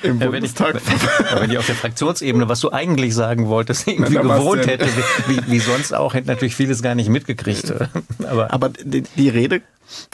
[0.02, 4.14] Im ja, wenn, ich, wenn ich auf der Fraktionsebene, was du eigentlich sagen wolltest, irgendwie
[4.14, 4.86] Na, gewohnt hätte,
[5.26, 7.72] wie, wie sonst auch, hätte natürlich vieles gar nicht mitgekriegt.
[8.28, 9.62] Aber, Aber die, die Rede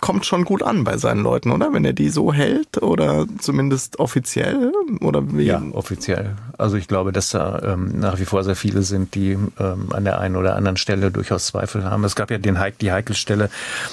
[0.01, 1.73] kommt schon gut an bei seinen Leuten, oder?
[1.73, 5.45] Wenn er die so hält oder zumindest offiziell oder wie?
[5.45, 6.37] Ja, offiziell.
[6.59, 10.05] Also ich glaube, dass da ähm, nach wie vor sehr viele sind, die ähm, an
[10.05, 12.05] der einen oder anderen Stelle durchaus Zweifel haben.
[12.05, 13.51] Es gab ja den Heik, die Heikelstelle,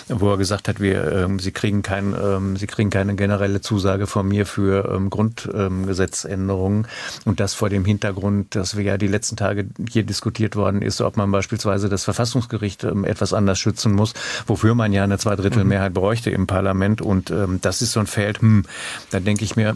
[0.07, 4.07] wo er gesagt hat, wir, ähm, sie kriegen kein, ähm, sie kriegen keine generelle Zusage
[4.07, 6.87] von mir für ähm, Grundgesetzänderungen
[7.25, 11.01] und das vor dem Hintergrund, dass wir ja die letzten Tage hier diskutiert worden ist,
[11.01, 14.13] ob man beispielsweise das Verfassungsgericht ähm, etwas anders schützen muss,
[14.45, 17.01] wofür man ja eine Zweidrittel Mehrheit bräuchte im Parlament.
[17.01, 18.65] Und ähm, das ist so ein Feld, hm,
[19.09, 19.73] da denke ich mir,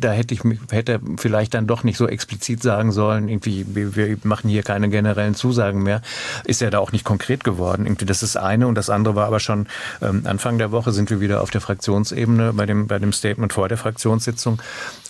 [0.00, 4.48] da hätte ich hätte vielleicht dann doch nicht so explizit sagen sollen, irgendwie, wir machen
[4.48, 6.00] hier keine generellen Zusagen mehr.
[6.44, 7.86] Ist ja da auch nicht konkret geworden.
[7.86, 9.66] Irgendwie, das ist eine und das andere war aber schon
[10.00, 13.52] ähm, Anfang der Woche sind wir wieder auf der Fraktionsebene bei dem, bei dem Statement
[13.52, 14.60] vor der Fraktionssitzung,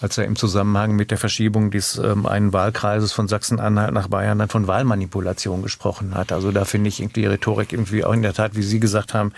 [0.00, 4.38] als er im Zusammenhang mit der Verschiebung des ähm, einen Wahlkreises von Sachsen-Anhalt nach Bayern
[4.38, 6.32] dann von Wahlmanipulation gesprochen hat.
[6.32, 9.14] Also da finde ich irgendwie die Rhetorik irgendwie auch in der Tat, wie Sie gesagt
[9.14, 9.32] haben,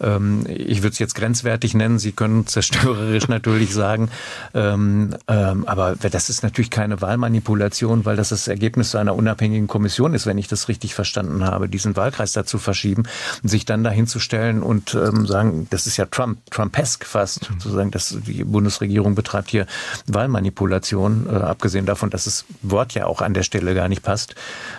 [0.00, 1.98] ähm, ich würde es jetzt grenzwertig nennen.
[1.98, 4.10] Sie können zerstörerisch natürlich sagen.
[4.54, 10.14] Ähm, ähm, aber das ist natürlich keine Wahlmanipulation, weil das das Ergebnis einer unabhängigen Kommission
[10.14, 13.04] ist, wenn ich das richtig verstanden habe, diesen Wahlkreis dazu verschieben
[13.42, 17.50] und sich dann dahin zu stellen und ähm, sagen, das ist ja Trump, Trumpesk fast,
[17.50, 17.60] mhm.
[17.60, 19.66] zu sagen, dass die Bundesregierung betreibt hier
[20.06, 24.34] Wahlmanipulation, äh, abgesehen davon, dass das Wort ja auch an der Stelle gar nicht passt.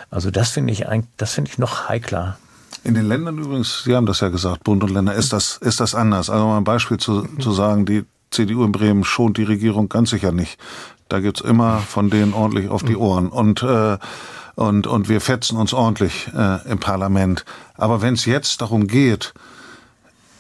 [0.10, 2.38] Also das finde ich eigentlich, das finde ich noch heikler.
[2.84, 5.80] In den Ländern übrigens, Sie haben das ja gesagt, Bund und Länder, ist das, ist
[5.80, 6.30] das anders.
[6.30, 10.10] Also mal ein Beispiel zu, zu sagen, die CDU in Bremen schont die Regierung ganz
[10.12, 10.60] sicher nicht.
[11.08, 13.30] Da gibt's immer von denen ordentlich auf die Ohren.
[13.30, 13.98] Und, äh,
[14.56, 17.46] und, und wir fetzen uns ordentlich äh, im Parlament.
[17.76, 19.34] Aber wenn es jetzt darum geht,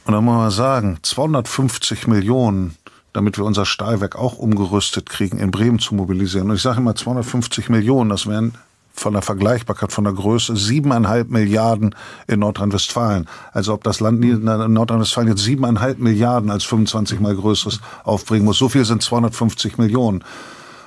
[0.06, 2.76] und dann muss man sagen, 250 Millionen,
[3.14, 6.50] damit wir unser Stahlwerk auch umgerüstet kriegen, in Bremen zu mobilisieren.
[6.50, 8.54] Und ich sage immer 250 Millionen, das wären
[9.00, 11.96] von der Vergleichbarkeit, von der Größe, siebeneinhalb Milliarden
[12.28, 13.28] in Nordrhein-Westfalen.
[13.52, 18.58] Also ob das Land Nordrhein-Westfalen jetzt siebeneinhalb Milliarden als 25 mal größeres aufbringen muss.
[18.58, 20.24] So viel sind 250 Millionen.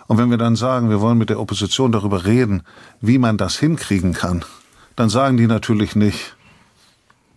[0.06, 2.62] Und wenn wir dann sagen, wir wollen mit der Opposition darüber reden,
[3.00, 4.44] wie man das hinkriegen kann,
[4.94, 6.36] dann sagen die natürlich nicht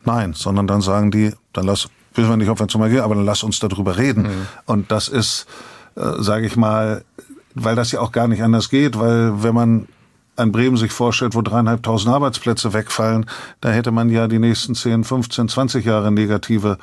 [0.03, 3.15] nein, sondern dann sagen die, dann lass, wissen wir nicht, ob wir zum gehen, aber
[3.15, 4.23] dann lass uns darüber reden.
[4.23, 4.47] Mhm.
[4.65, 5.45] Und das ist,
[5.95, 7.03] äh, sage ich mal,
[7.53, 9.88] weil das ja auch gar nicht anders geht, weil wenn man
[10.36, 13.25] an Bremen sich vorstellt, wo dreieinhalbtausend Arbeitsplätze wegfallen,
[13.61, 16.77] da hätte man ja die nächsten 10, 15, 20 Jahre negative,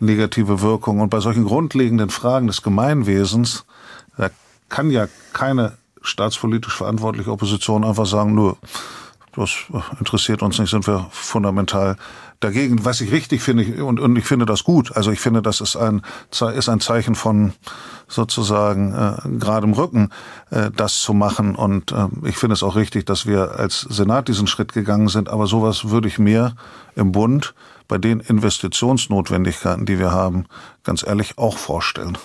[0.00, 1.00] negative Wirkung.
[1.00, 3.64] Und bei solchen grundlegenden Fragen des Gemeinwesens,
[4.16, 4.30] da
[4.68, 8.56] kann ja keine staatspolitisch verantwortliche Opposition einfach sagen, nur
[9.34, 9.50] das
[9.98, 11.96] interessiert uns nicht, sind wir fundamental
[12.40, 12.84] dagegen.
[12.84, 15.76] Was ich richtig finde, und, und ich finde das gut, also ich finde, das ist
[15.76, 17.52] ein, ist ein Zeichen von
[18.08, 20.10] sozusagen äh, gerade im Rücken,
[20.50, 21.56] äh, das zu machen.
[21.56, 25.28] Und äh, ich finde es auch richtig, dass wir als Senat diesen Schritt gegangen sind.
[25.28, 26.54] Aber sowas würde ich mir
[26.94, 27.54] im Bund
[27.88, 30.46] bei den Investitionsnotwendigkeiten, die wir haben,
[30.84, 32.18] ganz ehrlich auch vorstellen.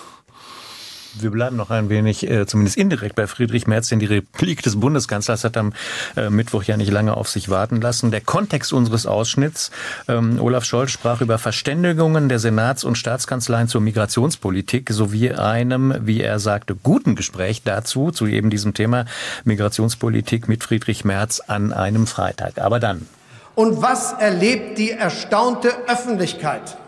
[1.18, 4.80] Wir bleiben noch ein wenig, äh, zumindest indirekt bei Friedrich Merz, denn die Replik des
[4.80, 5.72] Bundeskanzlers hat am
[6.16, 8.10] äh, Mittwoch ja nicht lange auf sich warten lassen.
[8.10, 9.70] Der Kontext unseres Ausschnitts,
[10.08, 16.22] ähm, Olaf Scholz sprach über Verständigungen der Senats- und Staatskanzleien zur Migrationspolitik sowie einem, wie
[16.22, 19.04] er sagte, guten Gespräch dazu, zu eben diesem Thema
[19.44, 22.58] Migrationspolitik mit Friedrich Merz an einem Freitag.
[22.58, 23.06] Aber dann.
[23.54, 26.78] Und was erlebt die erstaunte Öffentlichkeit?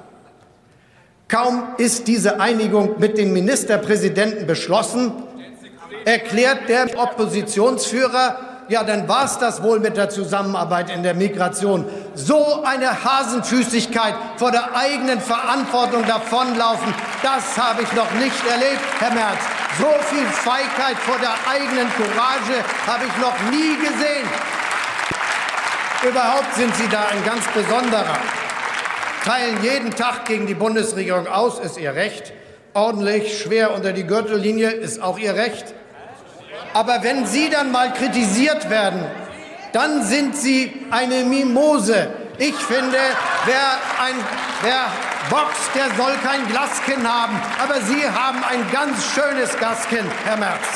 [1.35, 5.13] Kaum ist diese Einigung mit den Ministerpräsidenten beschlossen,
[6.05, 11.87] erklärt der Oppositionsführer, ja, dann war es das wohl mit der Zusammenarbeit in der Migration.
[12.15, 19.13] So eine Hasenfüßigkeit vor der eigenen Verantwortung davonlaufen, das habe ich noch nicht erlebt, Herr
[19.13, 19.41] Merz.
[19.81, 24.29] So viel Feigheit vor der eigenen Courage habe ich noch nie gesehen.
[26.09, 28.19] Überhaupt sind Sie da ein ganz besonderer
[29.25, 32.33] teilen jeden Tag gegen die Bundesregierung aus, ist ihr Recht.
[32.75, 35.75] Ordentlich schwer unter die Gürtellinie ist auch ihr Recht.
[36.75, 39.05] Aber wenn Sie dann mal kritisiert werden,
[39.73, 42.09] dann sind Sie eine Mimose.
[42.39, 42.99] Ich finde,
[43.47, 44.15] wer, ein,
[44.63, 44.87] wer
[45.31, 47.41] boxt, der soll kein Glaskin haben.
[47.63, 50.67] Aber Sie haben ein ganz schönes Glaskin, Herr Merz.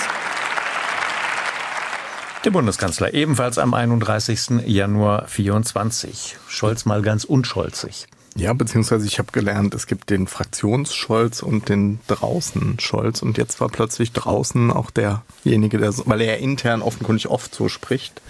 [2.45, 4.63] Der Bundeskanzler ebenfalls am 31.
[4.65, 6.37] Januar 24.
[6.49, 8.07] Scholz mal ganz unscholzig.
[8.37, 13.69] Ja, beziehungsweise ich habe gelernt, es gibt den Fraktionsscholz und den Draußen-Scholz und jetzt war
[13.69, 18.21] plötzlich draußen auch derjenige, der, weil er intern offenkundig oft so spricht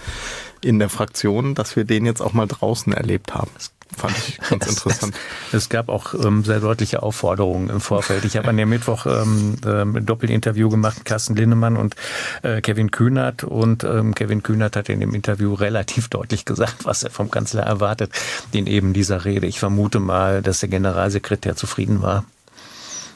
[0.62, 3.50] in der Fraktion, dass wir den jetzt auch mal draußen erlebt haben.
[3.54, 5.14] Das fand ich ganz interessant.
[5.48, 8.24] Es, es gab auch ähm, sehr deutliche Aufforderungen im Vorfeld.
[8.24, 11.96] Ich habe an dem Mittwoch ähm, ähm, ein Doppelinterview gemacht mit Carsten Linnemann und
[12.42, 17.02] äh, Kevin Kühnert und ähm, Kevin Kühnert hat in dem Interview relativ deutlich gesagt, was
[17.02, 18.12] er vom Kanzler erwartet,
[18.52, 19.46] in eben dieser Rede.
[19.46, 22.24] Ich vermute mal, dass der Generalsekretär zufrieden war.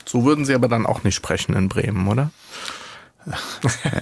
[0.04, 2.30] So würden Sie aber dann auch nicht sprechen in Bremen, oder?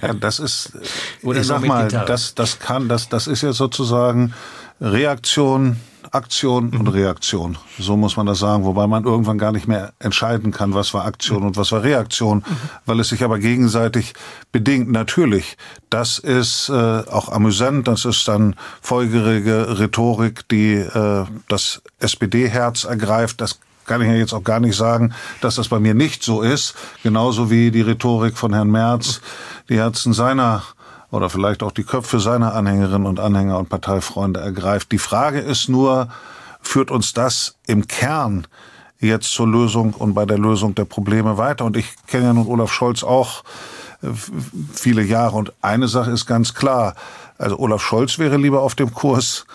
[0.01, 0.73] Ja, das ist,
[1.21, 4.33] Oder ich sag mal, das, das kann, das, das ist ja sozusagen
[4.79, 5.79] Reaktion
[6.11, 7.57] Aktion und Reaktion.
[7.79, 11.05] So muss man das sagen, wobei man irgendwann gar nicht mehr entscheiden kann, was war
[11.05, 12.43] Aktion und was war Reaktion,
[12.85, 14.13] weil es sich aber gegenseitig
[14.51, 14.91] bedingt.
[14.91, 15.57] Natürlich,
[15.89, 23.39] das ist äh, auch amüsant, das ist dann folgerige Rhetorik, die äh, das SPD-Herz ergreift.
[23.39, 26.41] Das kann ich ja jetzt auch gar nicht sagen, dass das bei mir nicht so
[26.41, 26.75] ist.
[27.03, 29.21] Genauso wie die Rhetorik von Herrn Merz
[29.69, 30.63] die Herzen seiner
[31.11, 34.91] oder vielleicht auch die Köpfe seiner Anhängerinnen und Anhänger und Parteifreunde ergreift.
[34.91, 36.07] Die Frage ist nur,
[36.61, 38.47] führt uns das im Kern
[38.99, 41.65] jetzt zur Lösung und bei der Lösung der Probleme weiter?
[41.65, 43.43] Und ich kenne ja nun Olaf Scholz auch
[44.01, 44.07] äh,
[44.73, 46.95] viele Jahre und eine Sache ist ganz klar.
[47.37, 49.45] Also Olaf Scholz wäre lieber auf dem Kurs,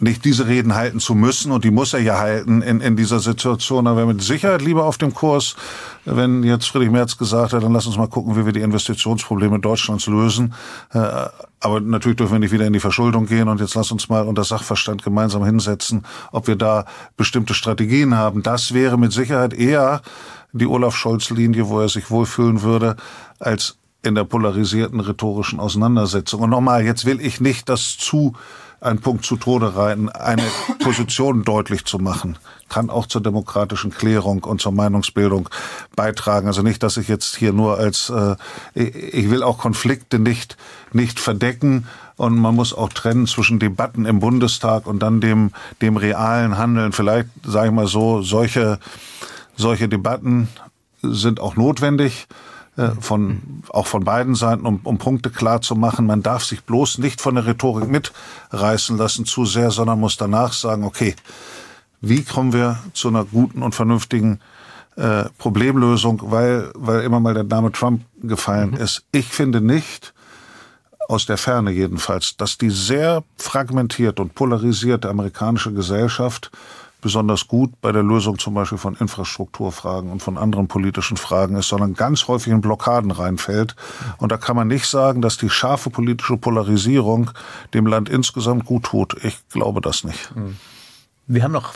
[0.00, 3.20] nicht diese Reden halten zu müssen, und die muss er ja halten in, in dieser
[3.20, 5.54] Situation, aber mit Sicherheit lieber auf dem Kurs,
[6.04, 9.60] wenn jetzt Friedrich Merz gesagt hat, dann lass uns mal gucken, wie wir die Investitionsprobleme
[9.60, 10.54] Deutschlands lösen.
[10.92, 11.26] Äh,
[11.60, 14.26] aber natürlich dürfen wir nicht wieder in die Verschuldung gehen und jetzt lass uns mal
[14.26, 16.84] unter Sachverstand gemeinsam hinsetzen, ob wir da
[17.16, 18.42] bestimmte Strategien haben.
[18.42, 20.02] Das wäre mit Sicherheit eher
[20.52, 22.96] die Olaf Scholz-Linie, wo er sich wohlfühlen würde,
[23.38, 26.40] als in der polarisierten rhetorischen Auseinandersetzung.
[26.40, 28.34] Und nochmal, jetzt will ich nicht das zu
[28.80, 30.44] einen Punkt zu Tode reiten, eine
[30.82, 35.48] Position deutlich zu machen, kann auch zur demokratischen Klärung und zur Meinungsbildung
[35.96, 36.46] beitragen.
[36.46, 38.36] Also nicht, dass ich jetzt hier nur als, äh,
[38.74, 40.56] ich will auch Konflikte nicht,
[40.92, 41.86] nicht verdecken.
[42.16, 46.92] Und man muss auch trennen zwischen Debatten im Bundestag und dann dem, dem realen Handeln.
[46.92, 48.80] Vielleicht, sage ich mal so, solche,
[49.56, 50.48] solche Debatten
[51.02, 52.26] sind auch notwendig.
[52.78, 56.06] Äh, von, auch von beiden Seiten, um, um Punkte klar zu machen.
[56.06, 60.52] Man darf sich bloß nicht von der Rhetorik mitreißen lassen zu sehr, sondern muss danach
[60.52, 61.16] sagen, okay,
[62.00, 64.38] wie kommen wir zu einer guten und vernünftigen
[64.94, 68.76] äh, Problemlösung, weil, weil immer mal der Name Trump gefallen mhm.
[68.76, 69.02] ist.
[69.10, 70.14] Ich finde nicht,
[71.08, 76.52] aus der Ferne jedenfalls, dass die sehr fragmentierte und polarisierte amerikanische Gesellschaft
[77.00, 81.68] besonders gut bei der Lösung zum Beispiel von Infrastrukturfragen und von anderen politischen Fragen ist,
[81.68, 83.76] sondern ganz häufig in Blockaden reinfällt.
[84.18, 87.30] Und da kann man nicht sagen, dass die scharfe politische Polarisierung
[87.74, 89.16] dem Land insgesamt gut tut.
[89.22, 90.34] Ich glaube das nicht.
[90.34, 90.56] Hm.
[91.26, 91.74] Wir haben noch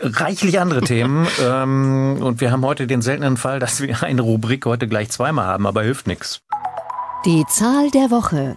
[0.00, 4.66] reichlich andere Themen ähm, und wir haben heute den seltenen Fall, dass wir eine Rubrik
[4.66, 6.42] heute gleich zweimal haben, aber hilft nichts.
[7.24, 8.56] Die Zahl der Woche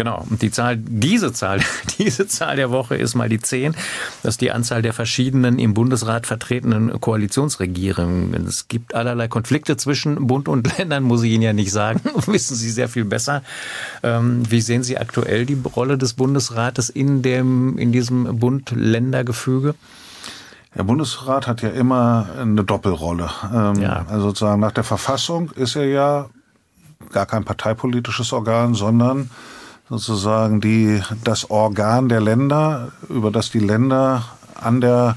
[0.00, 0.24] Genau.
[0.30, 1.60] Und die Zahl, diese Zahl,
[1.98, 3.74] diese Zahl der Woche ist mal die 10.
[4.22, 8.32] Das ist die Anzahl der verschiedenen im Bundesrat vertretenen Koalitionsregierungen.
[8.46, 12.00] Es gibt allerlei Konflikte zwischen Bund und Ländern, muss ich Ihnen ja nicht sagen.
[12.26, 13.42] Wissen Sie sehr viel besser.
[14.02, 19.74] Ähm, wie sehen Sie aktuell die Rolle des Bundesrates in dem, in diesem Bund-Länder-Gefüge?
[20.74, 23.28] Der Bundesrat hat ja immer eine Doppelrolle.
[23.54, 24.06] Ähm, ja.
[24.08, 26.30] Also sozusagen nach der Verfassung ist er ja
[27.12, 29.28] gar kein parteipolitisches Organ, sondern
[29.90, 34.24] sozusagen die, das Organ der Länder, über das die Länder
[34.54, 35.16] an der,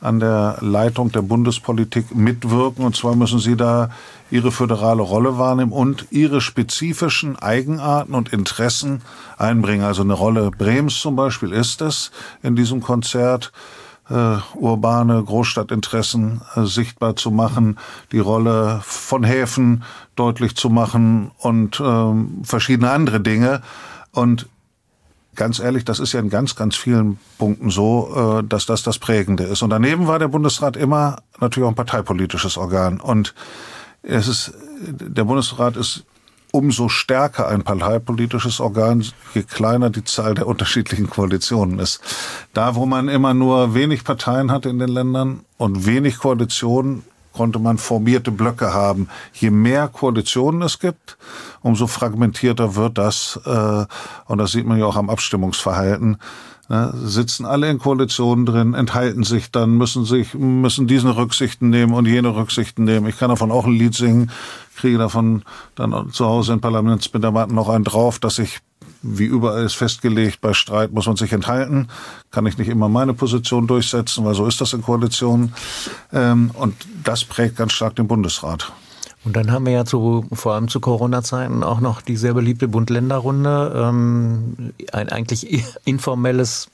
[0.00, 2.84] an der Leitung der Bundespolitik mitwirken.
[2.84, 3.90] Und zwar müssen sie da
[4.30, 9.02] ihre föderale Rolle wahrnehmen und ihre spezifischen Eigenarten und Interessen
[9.38, 9.84] einbringen.
[9.84, 12.10] Also eine Rolle Brems zum Beispiel ist es
[12.42, 13.52] in diesem Konzert,
[14.08, 17.78] äh, urbane Großstadtinteressen äh, sichtbar zu machen,
[18.10, 19.84] die Rolle von Häfen
[20.16, 23.62] deutlich zu machen und äh, verschiedene andere Dinge.
[24.12, 24.48] Und
[25.34, 28.98] ganz ehrlich, das ist ja in ganz, ganz vielen Punkten so, äh, dass das das
[28.98, 29.62] Prägende ist.
[29.62, 33.00] Und daneben war der Bundesrat immer natürlich auch ein parteipolitisches Organ.
[33.00, 33.34] Und
[34.02, 36.04] es ist, der Bundesrat ist
[36.52, 39.04] umso stärker ein parteipolitisches Organ,
[39.34, 42.00] je kleiner die Zahl der unterschiedlichen Koalitionen ist.
[42.52, 47.58] Da, wo man immer nur wenig Parteien hatte in den Ländern und wenig Koalitionen, konnte
[47.58, 49.08] man formierte Blöcke haben.
[49.32, 51.16] Je mehr Koalitionen es gibt,
[51.60, 53.40] umso fragmentierter wird das.
[53.44, 53.84] Äh,
[54.26, 56.18] und das sieht man ja auch am Abstimmungsverhalten.
[56.68, 56.92] Ne?
[56.94, 62.06] Sitzen alle in Koalitionen drin, enthalten sich dann, müssen sich, müssen diese Rücksichten nehmen und
[62.06, 63.08] jene Rücksichten nehmen.
[63.08, 64.30] Ich kann davon auch ein Lied singen,
[64.76, 65.42] kriege davon
[65.74, 68.60] dann zu Hause in Parlamentsdebatten noch einen drauf, dass ich
[69.02, 71.88] wie überall ist festgelegt, bei Streit muss man sich enthalten.
[72.30, 75.54] Kann ich nicht immer meine Position durchsetzen, weil so ist das in Koalitionen.
[76.12, 76.74] Ähm, und
[77.04, 78.72] das prägt ganz stark den Bundesrat.
[79.24, 82.68] Und dann haben wir ja zu, vor allem zu Corona-Zeiten auch noch die sehr beliebte
[82.68, 83.72] Bund-Länder-Runde.
[83.76, 86.68] Ähm, ein eigentlich informelles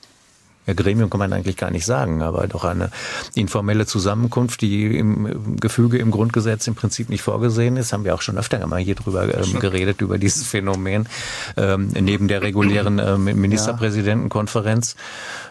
[0.67, 2.91] ja, Gremium kann man eigentlich gar nicht sagen, aber doch eine
[3.33, 8.21] informelle Zusammenkunft, die im Gefüge im Grundgesetz im Prinzip nicht vorgesehen ist, haben wir auch
[8.21, 11.07] schon öfter mal hier drüber ähm, geredet, über dieses Phänomen,
[11.55, 14.95] ähm, neben der regulären ähm, Ministerpräsidentenkonferenz.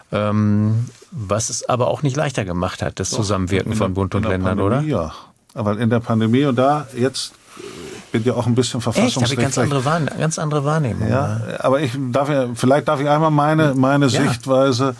[0.09, 4.93] Was es aber auch nicht leichter gemacht hat, das Zusammenwirken von Bund und Ländern, Pandemie,
[4.93, 5.03] oder?
[5.03, 5.13] Ja,
[5.53, 7.33] aber in der Pandemie und da jetzt
[8.11, 9.39] bin ja auch ein bisschen verfassungsrechtlich.
[9.39, 11.09] Echt, habe ich ganz andere, ganz andere Wahrnehmung.
[11.09, 14.21] Ja, aber ich darf ja, vielleicht darf ich einmal meine, meine ja.
[14.21, 14.95] Sichtweise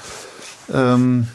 [0.73, 1.27] ähm,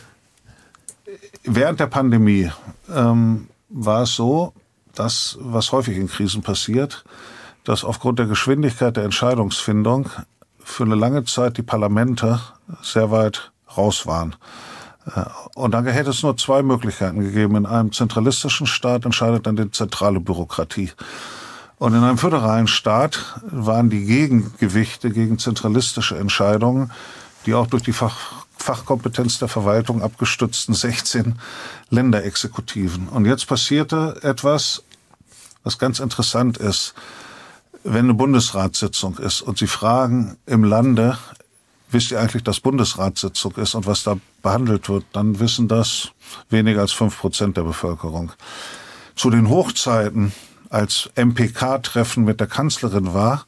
[1.45, 2.51] während der Pandemie
[2.95, 4.53] ähm, war es so,
[4.95, 7.05] dass, was häufig in Krisen passiert,
[7.64, 10.11] dass aufgrund der Geschwindigkeit der Entscheidungsfindung
[10.59, 12.41] für eine lange Zeit die Parlamente
[12.83, 14.37] sehr weit raus waren.
[15.07, 17.57] Äh, und dann hätte es nur zwei Möglichkeiten gegeben.
[17.57, 20.91] In einem zentralistischen Staat entscheidet dann die zentrale Bürokratie.
[21.83, 26.93] Und in einem föderalen Staat waren die Gegengewichte gegen zentralistische Entscheidungen,
[27.45, 31.41] die auch durch die Fach Fachkompetenz der Verwaltung abgestützten 16
[31.91, 33.09] Länderexekutiven.
[33.09, 34.85] Und jetzt passierte etwas,
[35.64, 36.95] was ganz interessant ist.
[37.83, 41.18] Wenn eine Bundesratssitzung ist und Sie fragen im Lande,
[41.91, 46.11] wisst ihr eigentlich, dass Bundesratssitzung ist und was da behandelt wird, dann wissen das
[46.49, 48.30] weniger als fünf Prozent der Bevölkerung.
[49.16, 50.33] Zu den Hochzeiten
[50.73, 53.45] als MPK-Treffen mit der Kanzlerin war,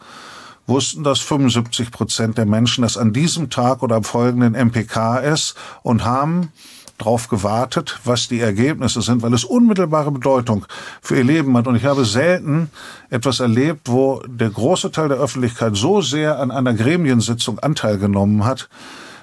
[0.67, 5.55] wussten das 75 Prozent der Menschen, dass an diesem Tag oder am folgenden MPK ist
[5.83, 6.53] und haben
[6.99, 10.65] darauf gewartet, was die Ergebnisse sind, weil es unmittelbare Bedeutung
[11.03, 11.67] für ihr Leben hat.
[11.67, 12.71] Und ich habe selten
[13.11, 18.45] etwas erlebt, wo der große Teil der Öffentlichkeit so sehr an einer Gremiensitzung Anteil genommen
[18.45, 18.69] hat,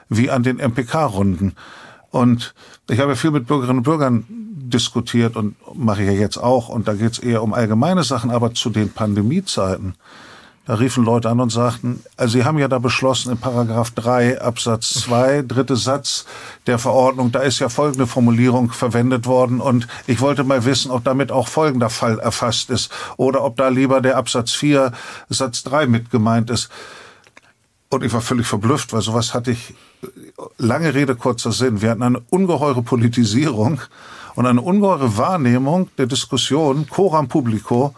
[0.09, 1.53] wie an den MPK-Runden.
[2.09, 2.53] Und
[2.89, 4.25] ich habe viel mit Bürgerinnen und Bürgern
[4.73, 6.69] diskutiert und mache ich ja jetzt auch.
[6.69, 9.95] Und da geht es eher um allgemeine Sachen, aber zu den Pandemiezeiten.
[10.65, 14.41] Da riefen Leute an und sagten, also Sie haben ja da beschlossen in Paragraph 3
[14.41, 16.25] Absatz 2, dritte Satz
[16.67, 21.03] der Verordnung, da ist ja folgende Formulierung verwendet worden und ich wollte mal wissen, ob
[21.03, 24.91] damit auch folgender Fall erfasst ist oder ob da lieber der Absatz 4
[25.29, 26.69] Satz 3 mit gemeint ist.
[27.89, 29.73] Und ich war völlig verblüfft, weil sowas hatte ich,
[30.57, 31.81] lange Rede, kurzer Sinn.
[31.81, 33.81] Wir hatten eine ungeheure Politisierung
[34.35, 37.93] und eine ungeheure Wahrnehmung der Diskussion, coram publico,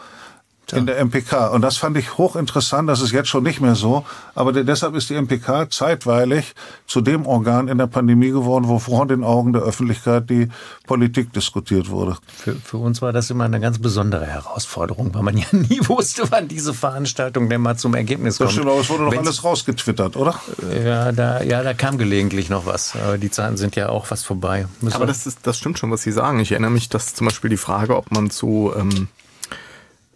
[0.71, 1.47] in der MPK.
[1.47, 4.05] Und das fand ich hochinteressant, das ist jetzt schon nicht mehr so.
[4.33, 6.53] Aber deshalb ist die MPK zeitweilig
[6.87, 10.49] zu dem Organ in der Pandemie geworden, wo vor den Augen der Öffentlichkeit die
[10.87, 12.17] Politik diskutiert wurde.
[12.27, 16.23] Für, für uns war das immer eine ganz besondere Herausforderung, weil man ja nie wusste,
[16.29, 18.47] wann diese Veranstaltung denn mal zum Ergebnis kommt.
[18.47, 20.39] Das stimmt, aber es wurde doch alles rausgetwittert, oder?
[20.83, 22.95] Ja da, ja, da kam gelegentlich noch was.
[22.95, 24.67] Aber die Zeiten sind ja auch fast vorbei.
[24.81, 26.39] Müssen aber das, ist, das stimmt schon, was Sie sagen.
[26.39, 28.71] Ich erinnere mich, dass zum Beispiel die Frage, ob man zu...
[28.75, 29.22] Ähm äh,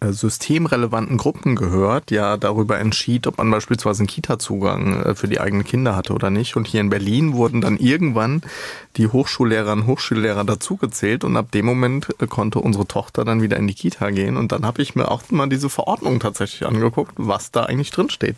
[0.00, 5.64] systemrelevanten Gruppen gehört, ja darüber entschied, ob man beispielsweise einen Kita-Zugang äh, für die eigenen
[5.64, 6.56] Kinder hatte oder nicht.
[6.56, 8.42] Und hier in Berlin wurden dann irgendwann
[8.96, 13.56] die Hochschullehrer und Hochschullehrer dazugezählt und ab dem Moment äh, konnte unsere Tochter dann wieder
[13.56, 14.36] in die Kita gehen.
[14.36, 18.10] Und dann habe ich mir auch mal diese Verordnung tatsächlich angeguckt, was da eigentlich drin
[18.10, 18.36] steht.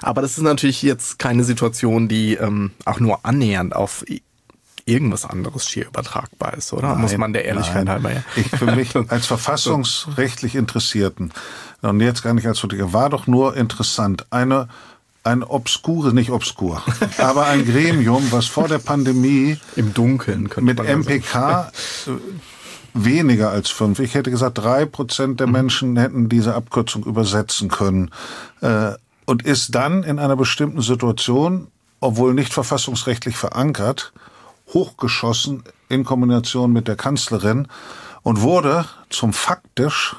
[0.00, 4.04] Aber das ist natürlich jetzt keine Situation, die ähm, auch nur annähernd auf
[4.86, 6.88] irgendwas anderes schier übertragbar ist, oder?
[6.88, 8.22] Nein, Muss man der Ehrlichkeit halber ja.
[8.36, 11.32] Ich für mich als verfassungsrechtlich Interessierten
[11.82, 14.68] und jetzt gar nicht als Politiker, war doch nur interessant, eine
[15.24, 16.82] ein obskure, nicht obskur,
[17.18, 21.72] aber ein Gremium, was vor der Pandemie im Dunkeln mit MPK
[22.06, 22.10] äh,
[22.92, 25.52] weniger als fünf, ich hätte gesagt drei Prozent der mhm.
[25.54, 28.10] Menschen hätten diese Abkürzung übersetzen können
[28.60, 28.92] äh,
[29.24, 31.68] und ist dann in einer bestimmten Situation,
[32.00, 34.12] obwohl nicht verfassungsrechtlich verankert,
[34.72, 37.68] hochgeschossen in Kombination mit der Kanzlerin
[38.22, 40.16] und wurde zum faktisch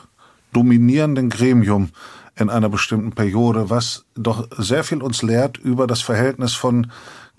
[0.54, 1.90] dominierenden Gremium
[2.38, 6.92] in einer bestimmten Periode, was doch sehr viel uns lehrt über das Verhältnis von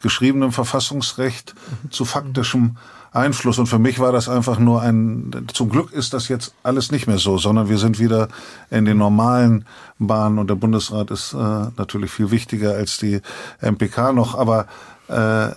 [0.02, 1.54] geschriebenem Verfassungsrecht
[1.90, 2.76] zu faktischem
[3.12, 3.59] Einfluss.
[3.59, 7.07] Und für mich war das einfach nur ein, zum Glück ist das jetzt alles nicht
[7.07, 8.28] mehr so, sondern wir sind wieder
[8.70, 9.64] in den normalen
[9.98, 11.36] Bahnen und der Bundesrat ist äh,
[11.76, 13.20] natürlich viel wichtiger als die
[13.61, 14.66] MPK noch, aber,
[15.09, 15.50] äh,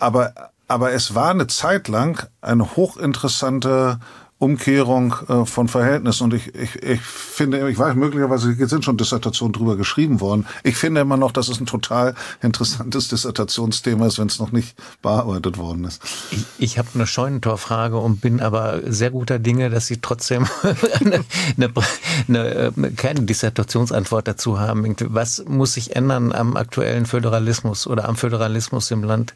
[0.00, 0.32] aber
[0.68, 3.98] aber es war eine Zeit lang eine hochinteressante
[4.38, 6.24] Umkehrung äh, von Verhältnissen.
[6.24, 10.46] Und ich, ich, ich finde, ich weiß, möglicherweise sind schon Dissertationen drüber geschrieben worden.
[10.64, 14.76] Ich finde immer noch, dass es ein total interessantes Dissertationsthema ist, wenn es noch nicht
[15.00, 16.02] bearbeitet worden ist.
[16.30, 20.46] Ich, ich habe eine Scheunentorfrage und bin aber sehr guter Dinge, dass Sie trotzdem
[21.00, 21.24] eine,
[21.56, 24.94] eine, eine, keine Dissertationsantwort dazu haben.
[25.08, 29.34] Was muss sich ändern am aktuellen Föderalismus oder am Föderalismus im Land?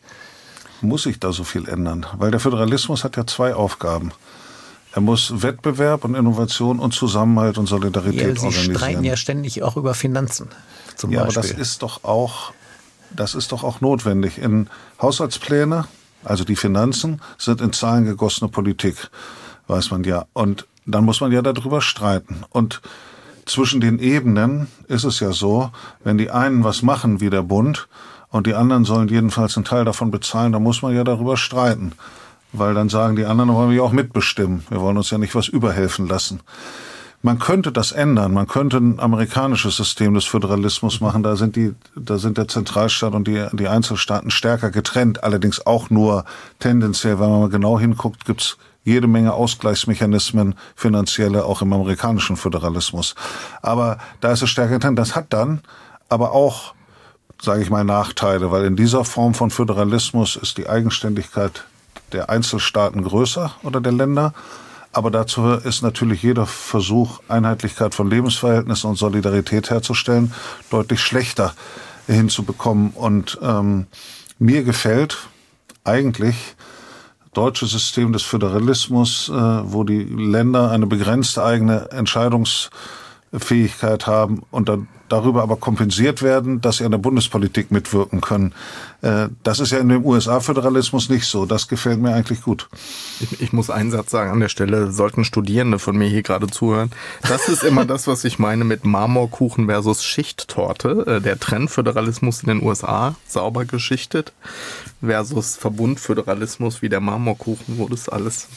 [0.81, 2.07] Muss sich da so viel ändern?
[2.17, 4.13] Weil der Föderalismus hat ja zwei Aufgaben.
[4.93, 8.65] Er muss Wettbewerb und Innovation und Zusammenhalt und Solidarität ja, Sie organisieren.
[8.65, 10.49] Sie streiten ja ständig auch über Finanzen.
[10.97, 11.39] Zum ja, Beispiel.
[11.39, 12.53] aber das ist doch auch,
[13.15, 14.39] das ist doch auch notwendig.
[14.39, 14.69] In
[15.01, 15.85] Haushaltspläne,
[16.25, 19.11] also die Finanzen, sind in Zahlen gegossene Politik,
[19.67, 20.27] weiß man ja.
[20.33, 22.45] Und dann muss man ja darüber streiten.
[22.49, 22.81] Und
[23.45, 25.71] zwischen den Ebenen ist es ja so,
[26.03, 27.89] wenn die einen was machen wie der Bund
[28.31, 31.93] und die anderen sollen jedenfalls einen Teil davon bezahlen, da muss man ja darüber streiten.
[32.53, 34.65] Weil dann sagen die anderen, wollen wir auch mitbestimmen.
[34.71, 36.41] Wir wollen uns ja nicht was überhelfen lassen.
[37.21, 38.33] Man könnte das ändern.
[38.33, 41.23] Man könnte ein amerikanisches System des Föderalismus machen.
[41.23, 45.25] Da sind die, da sind der Zentralstaat und die, die Einzelstaaten stärker getrennt.
[45.25, 46.25] Allerdings auch nur
[46.59, 47.19] tendenziell.
[47.19, 53.15] Wenn man mal genau hinguckt, gibt's jede Menge Ausgleichsmechanismen, finanzielle, auch im amerikanischen Föderalismus.
[53.63, 54.99] Aber da ist es stärker getrennt.
[54.99, 55.61] Das hat dann
[56.09, 56.73] aber auch
[57.41, 61.65] sage ich mal, Nachteile, weil in dieser Form von Föderalismus ist die Eigenständigkeit
[62.13, 64.35] der Einzelstaaten größer oder der Länder.
[64.93, 70.33] Aber dazu ist natürlich jeder Versuch, Einheitlichkeit von Lebensverhältnissen und Solidarität herzustellen,
[70.71, 71.55] deutlich schlechter
[72.07, 72.91] hinzubekommen.
[72.91, 73.87] Und ähm,
[74.39, 75.19] mir gefällt
[75.85, 76.57] eigentlich
[77.35, 81.89] deutsche System des Föderalismus, äh, wo die Länder eine begrenzte eigene
[83.33, 88.53] Entscheidungsfähigkeit haben und dann darüber aber kompensiert werden, dass sie an der Bundespolitik mitwirken können.
[89.01, 91.47] Äh, das ist ja in dem USA-Föderalismus nicht so.
[91.47, 92.69] Das gefällt mir eigentlich gut.
[93.21, 96.47] Ich, ich, muss einen Satz sagen an der Stelle, sollten Studierende von mir hier gerade
[96.49, 96.91] zuhören.
[97.27, 101.05] Das ist immer das, was ich meine mit Marmorkuchen versus Schichttorte.
[101.07, 104.35] Äh, der Trendföderalismus in den USA, sauber geschichtet,
[105.01, 108.49] versus Verbundföderalismus wie der Marmorkuchen, wo das alles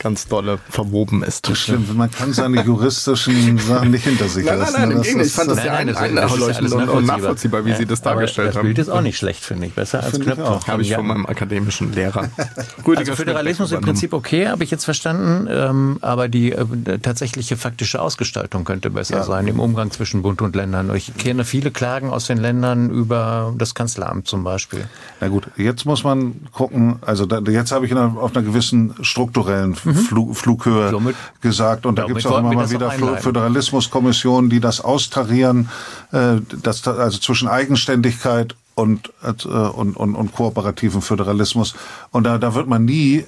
[0.00, 1.48] ganz dolle verwoben ist.
[1.48, 4.72] Das stimmt, man kann seine juristischen Sachen nicht hinter sich nein, lassen.
[4.72, 7.86] Nein, nein, im Gegenteil, ich fand das ja einleuchtend und, und nachvollziehbar, wie ja, Sie
[7.86, 8.68] das dargestellt das haben.
[8.68, 9.74] Das Bild ist auch nicht schlecht, finde ich.
[9.74, 10.60] Besser als Knöpfe.
[10.66, 12.30] Habe ich von meinem akademischen Lehrer.
[12.96, 18.00] also Föderalismus im Prinzip okay, habe ich jetzt verstanden, ähm, aber die äh, tatsächliche faktische
[18.00, 19.22] Ausgestaltung könnte besser ja.
[19.24, 20.94] sein im Umgang zwischen Bund und Ländern.
[20.94, 24.86] Ich kenne viele Klagen aus den Ländern über das Kanzleramt zum Beispiel.
[25.20, 29.74] Na gut, jetzt muss man gucken, also da, jetzt habe ich auf einer gewissen strukturellen
[29.92, 29.96] mhm.
[29.96, 31.86] Flug, Flughöhe Somit, gesagt.
[31.86, 35.68] Und da gibt es auch immer mal wieder Föderalismuskommissionen, die das austarieren,
[36.12, 41.74] äh, das, also zwischen Eigenständigkeit und, äh, und, und, und kooperativen Föderalismus.
[42.10, 43.24] Und da, da wird man nie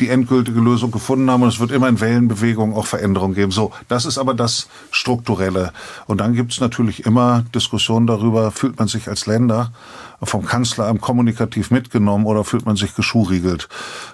[0.00, 3.52] die endgültige Lösung gefunden haben und es wird immer in Wellenbewegungen auch Veränderungen geben.
[3.52, 5.72] So, das ist aber das Strukturelle.
[6.06, 9.72] Und dann gibt es natürlich immer Diskussionen darüber, fühlt man sich als Länder
[10.22, 13.68] vom Kanzleramt kommunikativ mitgenommen oder fühlt man sich geschuriegelt?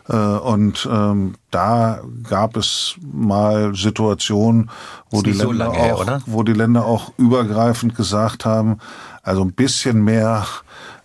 [0.08, 4.70] Äh, und ähm, da gab es mal Situationen,
[5.10, 8.78] wo die, so Länder auch, her, wo die Länder auch übergreifend gesagt haben,
[9.22, 10.46] also ein bisschen mehr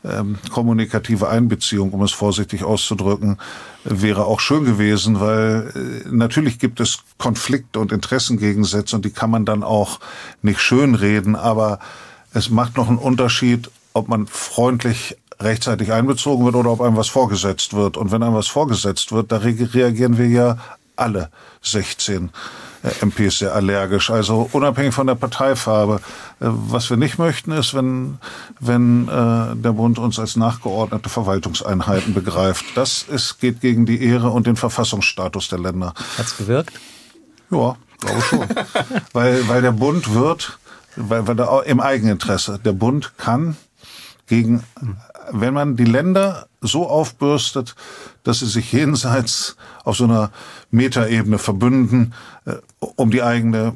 [0.04, 3.38] ähm, kommunikative Einbeziehung, um es vorsichtig auszudrücken,
[3.84, 9.30] wäre auch schön gewesen, weil äh, natürlich gibt es Konflikte und Interessengegensätze und die kann
[9.30, 9.99] man dann auch
[10.41, 11.80] nicht schönreden, aber
[12.34, 17.10] es macht noch einen Unterschied, ob man freundlich rechtzeitig einbezogen wird oder ob einem was
[17.10, 17.97] vorgesetzt wird.
[17.97, 20.58] Und wenn einem was vorgesetzt wird, da reagieren wir ja
[20.95, 21.30] alle
[21.64, 22.30] 16
[22.84, 24.09] äh, MPs sehr allergisch.
[24.09, 25.95] Also unabhängig von der Parteifarbe.
[25.95, 25.99] Äh,
[26.39, 28.17] was wir nicht möchten, ist, wenn,
[28.59, 32.65] wenn äh, der Bund uns als nachgeordnete Verwaltungseinheiten begreift.
[32.75, 35.93] Das ist, geht gegen die Ehre und den Verfassungsstatus der Länder.
[36.17, 36.73] Hat's gewirkt?
[37.49, 38.39] Ja, glaube schon.
[39.13, 40.57] weil, weil der Bund wird,
[40.95, 43.55] weil, weil der, im Eigeninteresse, der Bund kann
[44.27, 44.63] gegen,
[45.32, 47.76] wenn man die Länder so aufbürstet,
[48.24, 50.32] dass sie sich jenseits auf so einer
[50.69, 52.13] Metaebene verbünden,
[52.45, 52.55] äh,
[52.95, 53.74] um die eigene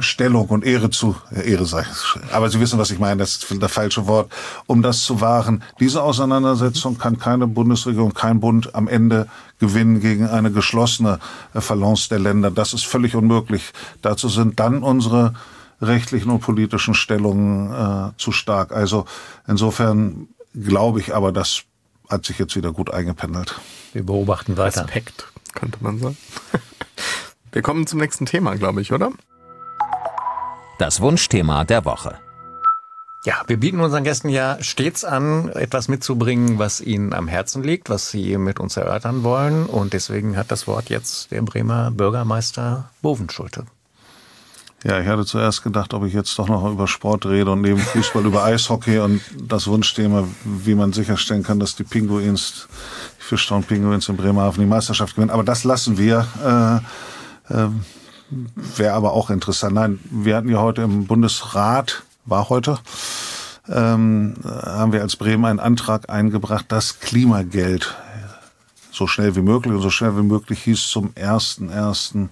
[0.00, 1.84] Stellung und Ehre zu, äh, Ehre sei,
[2.32, 4.30] aber Sie wissen, was ich meine, das ist das falsche Wort,
[4.66, 5.62] um das zu wahren.
[5.80, 11.18] Diese Auseinandersetzung kann keine Bundesregierung, kein Bund am Ende gewinnen gegen eine geschlossene
[11.54, 12.50] äh, Balance der Länder.
[12.50, 13.72] Das ist völlig unmöglich.
[14.02, 15.34] Dazu sind dann unsere
[15.80, 18.72] rechtlichen und politischen Stellungen äh, zu stark.
[18.72, 19.04] Also
[19.46, 21.62] insofern glaube ich aber, das
[22.08, 23.54] hat sich jetzt wieder gut eingependelt.
[23.92, 24.82] Wir beobachten weiter.
[24.84, 26.16] Respekt, könnte man sagen.
[27.52, 29.10] Wir kommen zum nächsten Thema, glaube ich, oder?
[30.78, 32.18] Das Wunschthema der Woche.
[33.24, 37.90] Ja, wir bieten unseren Gästen ja stets an, etwas mitzubringen, was ihnen am Herzen liegt,
[37.90, 39.66] was sie mit uns erörtern wollen.
[39.66, 43.66] Und deswegen hat das Wort jetzt der Bremer Bürgermeister Bovenschulte.
[44.84, 47.78] Ja, ich hatte zuerst gedacht, ob ich jetzt doch noch über Sport rede und neben
[47.78, 52.68] Fußball über Eishockey und das Wunschthema, wie man sicherstellen kann, dass die Pinguins,
[53.18, 55.30] die Fischtown Pinguins in Bremerhaven die Meisterschaft gewinnen.
[55.30, 56.82] Aber das lassen wir.
[57.50, 57.68] Äh, äh,
[58.76, 59.74] Wäre aber auch interessant.
[59.74, 62.78] Nein, wir hatten ja heute im Bundesrat, war heute,
[63.68, 67.96] ähm, haben wir als Bremen einen Antrag eingebracht, das Klimageld
[68.92, 72.28] so schnell wie möglich und so schnell wie möglich hieß zum 1.1.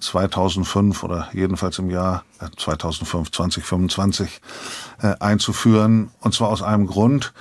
[0.00, 2.24] 2005 oder jedenfalls im Jahr
[2.56, 4.40] 2005, 2025
[5.02, 6.10] äh, einzuführen.
[6.20, 7.32] Und zwar aus einem Grund.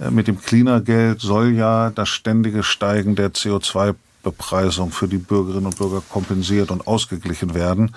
[0.00, 5.78] Äh, mit dem Cleaner-Geld soll ja das ständige Steigen der CO2-Bepreisung für die Bürgerinnen und
[5.78, 7.94] Bürger kompensiert und ausgeglichen werden.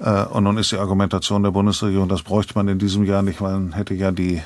[0.00, 3.40] Äh, und nun ist die Argumentation der Bundesregierung, das bräuchte man in diesem Jahr nicht,
[3.40, 4.42] weil man hätte ja die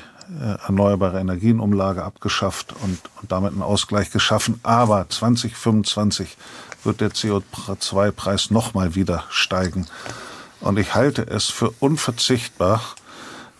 [0.67, 4.59] erneuerbare Energienumlage abgeschafft und, und damit einen Ausgleich geschaffen.
[4.61, 6.37] Aber 2025
[6.83, 9.87] wird der CO2-Preis nochmal wieder steigen.
[10.61, 12.81] Und ich halte es für unverzichtbar,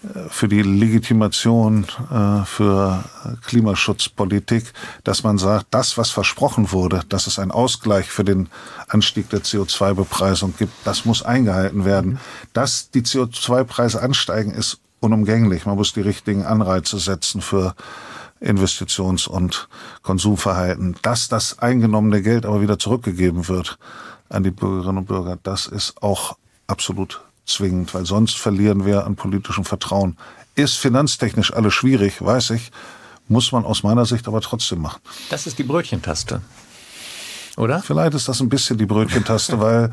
[0.03, 3.03] äh, für die Legitimation äh, für
[3.45, 8.49] Klimaschutzpolitik, dass man sagt, das, was versprochen wurde, dass es einen Ausgleich für den
[8.87, 12.19] Anstieg der CO2-Bepreisung gibt, das muss eingehalten werden.
[12.53, 15.65] Dass die CO2-Preise ansteigen, ist unumgänglich.
[15.65, 17.75] Man muss die richtigen Anreize setzen für
[18.41, 19.67] Investitions- und
[20.01, 20.95] Konsumverhalten.
[21.01, 23.77] Dass das eingenommene Geld aber wieder zurückgegeben wird
[24.29, 26.37] an die Bürgerinnen und Bürger, das ist auch
[26.67, 30.17] absolut zwingend, weil sonst verlieren wir an politischem Vertrauen.
[30.55, 32.71] Ist finanztechnisch alles schwierig, weiß ich,
[33.27, 35.01] muss man aus meiner Sicht aber trotzdem machen.
[35.29, 36.41] Das ist die Brötchentaste,
[37.57, 37.81] oder?
[37.81, 39.91] Vielleicht ist das ein bisschen die Brötchentaste, weil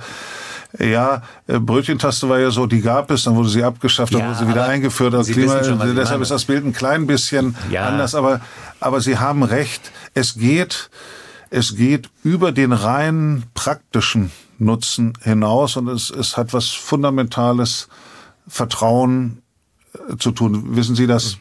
[0.78, 4.28] ja, äh, Brötchentaste war ja so, die gab es, dann wurde sie abgeschafft, dann Ja,
[4.28, 5.14] wurde sie wieder eingeführt.
[5.14, 6.22] Das Sie Klima, schon, deshalb meine.
[6.22, 7.86] ist das Bild ein klein bisschen Ja.
[7.86, 8.40] anders, aber,
[8.80, 9.90] aber Sie haben recht.
[10.14, 10.90] Es geht,
[11.50, 17.88] es geht über den rein praktischen Nutzen hinaus und es, es hat was Fundamentales
[18.48, 19.42] Vertrauen
[19.94, 20.76] äh, zu tun.
[20.76, 21.38] Wissen Sie, dass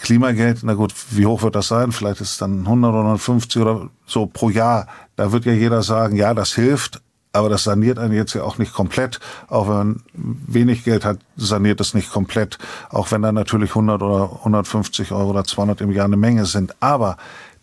[0.00, 1.92] Klimageld, na gut, wie hoch wird das sein?
[1.92, 4.86] Vielleicht ist es dann 100 oder 150 oder so pro Jahr.
[5.16, 7.00] Da wird ja jeder sagen, ja, das hilft,
[7.34, 9.20] aber das saniert einen jetzt ja auch nicht komplett.
[9.48, 12.58] Auch wenn man wenig Geld hat, saniert es nicht komplett.
[12.90, 16.74] Auch wenn da natürlich 100 oder 150 Euro oder 200 im Jahr eine Menge sind.
[16.80, 17.16] Aber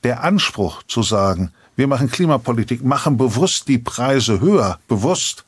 [0.04, 5.46] der Anspruch zu sagen, wir machen Klimapolitik, machen bewusst die Preise höher, bewusst,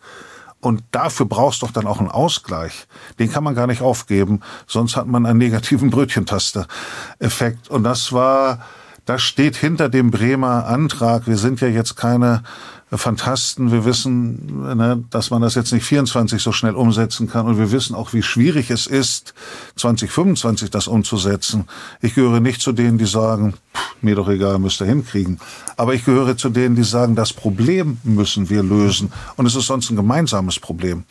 [0.64, 2.88] und dafür brauchst doch dann auch einen Ausgleich.
[3.20, 7.70] Den kann man gar nicht aufgeben, sonst hat man einen negativen Brötchentaste-Effekt.
[7.70, 8.62] Und das war,
[9.04, 11.28] das steht hinter dem Bremer Antrag.
[11.28, 12.44] Wir sind ja jetzt keine
[12.98, 13.72] Fantasten.
[13.72, 17.46] Wir wissen, ne, dass man das jetzt nicht 24 so schnell umsetzen kann.
[17.48, 19.34] Und wir wissen auch, wie schwierig es ist,
[19.76, 21.66] 2025 das umzusetzen.
[22.02, 25.40] Ich gehöre nicht zu denen, die sagen, pff, mir doch egal, müsst ihr hinkriegen.
[25.78, 29.12] Aber ich gehöre zu denen, die sagen, das Problem müssen wir lösen.
[29.36, 31.06] Und es ist sonst ein gemeinsames Problem.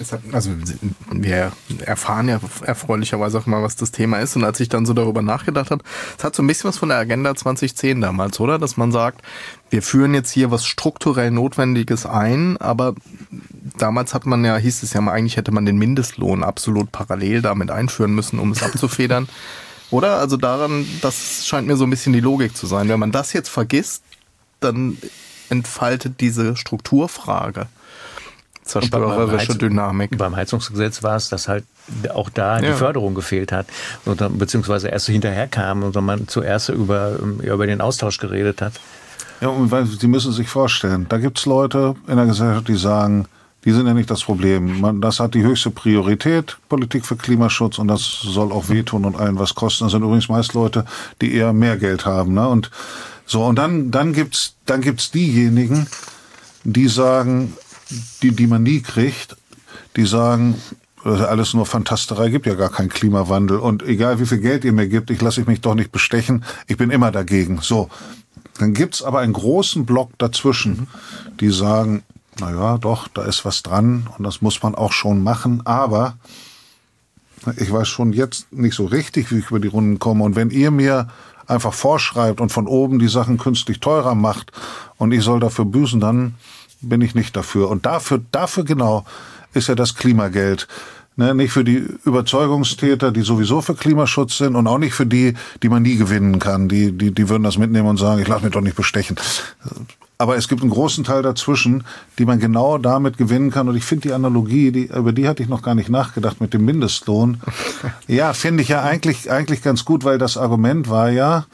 [0.00, 0.50] Hat, also
[1.12, 1.52] wir
[1.84, 4.34] erfahren ja erfreulicherweise auch mal, was das Thema ist.
[4.34, 5.84] Und als ich dann so darüber nachgedacht habe,
[6.16, 8.58] es hat so ein bisschen was von der Agenda 2010 damals, oder?
[8.58, 9.22] Dass man sagt,
[9.68, 12.94] wir führen jetzt hier was strukturell Notwendiges ein, aber
[13.76, 17.42] damals hat man ja, hieß es ja mal, eigentlich hätte man den Mindestlohn absolut parallel
[17.42, 19.28] damit einführen müssen, um es abzufedern.
[19.90, 20.18] Oder?
[20.18, 22.88] Also daran, das scheint mir so ein bisschen die Logik zu sein.
[22.88, 24.02] Wenn man das jetzt vergisst,
[24.60, 24.96] dann
[25.50, 27.66] entfaltet diese Strukturfrage
[28.70, 30.16] zerstörerische Dynamik.
[30.16, 31.64] Beim Heizungsgesetz war es, dass halt
[32.14, 32.70] auch da ja.
[32.70, 33.66] die Förderung gefehlt hat,
[34.04, 38.74] beziehungsweise erst hinterher kam und man zuerst über, über den Austausch geredet hat.
[39.40, 43.26] Ja, und Sie müssen sich vorstellen, da gibt es Leute in der Gesellschaft, die sagen,
[43.64, 44.80] die sind ja nicht das Problem.
[44.80, 49.16] Man, das hat die höchste Priorität, Politik für Klimaschutz, und das soll auch wehtun und
[49.16, 49.84] allen was kosten.
[49.84, 50.84] Das sind übrigens meist Leute,
[51.20, 52.34] die eher mehr Geld haben.
[52.34, 52.48] Ne?
[52.48, 52.70] Und
[53.26, 55.86] so, und dann, dann gibt's, dann gibt's diejenigen,
[56.64, 57.54] die sagen,
[58.22, 59.36] die, die man nie kriegt,
[59.96, 60.56] die sagen,
[61.04, 63.58] alles nur Fantasterei, gibt ja gar keinen Klimawandel.
[63.58, 66.76] Und egal wie viel Geld ihr mir gibt, ich lasse mich doch nicht bestechen, ich
[66.76, 67.60] bin immer dagegen.
[67.62, 67.88] So.
[68.58, 70.88] Dann gibt's aber einen großen Block dazwischen,
[71.40, 72.02] die sagen,
[72.38, 76.18] na ja, doch, da ist was dran und das muss man auch schon machen, aber
[77.56, 80.24] ich weiß schon jetzt nicht so richtig, wie ich über die Runden komme.
[80.24, 81.08] Und wenn ihr mir
[81.46, 84.52] einfach vorschreibt und von oben die Sachen künstlich teurer macht
[84.98, 86.34] und ich soll dafür büßen, dann
[86.80, 87.68] bin ich nicht dafür.
[87.68, 89.04] Und dafür, dafür genau
[89.54, 90.68] ist ja das Klimageld.
[91.16, 95.34] Ne, nicht für die Überzeugungstäter, die sowieso für Klimaschutz sind und auch nicht für die,
[95.62, 96.68] die man nie gewinnen kann.
[96.68, 99.16] Die, die, die würden das mitnehmen und sagen, ich lasse mich doch nicht bestechen.
[100.16, 101.84] Aber es gibt einen großen Teil dazwischen,
[102.18, 103.68] die man genau damit gewinnen kann.
[103.68, 106.54] Und ich finde die Analogie, die, über die hatte ich noch gar nicht nachgedacht mit
[106.54, 107.40] dem Mindestlohn.
[108.06, 111.46] Ja, finde ich ja eigentlich, eigentlich ganz gut, weil das Argument war ja,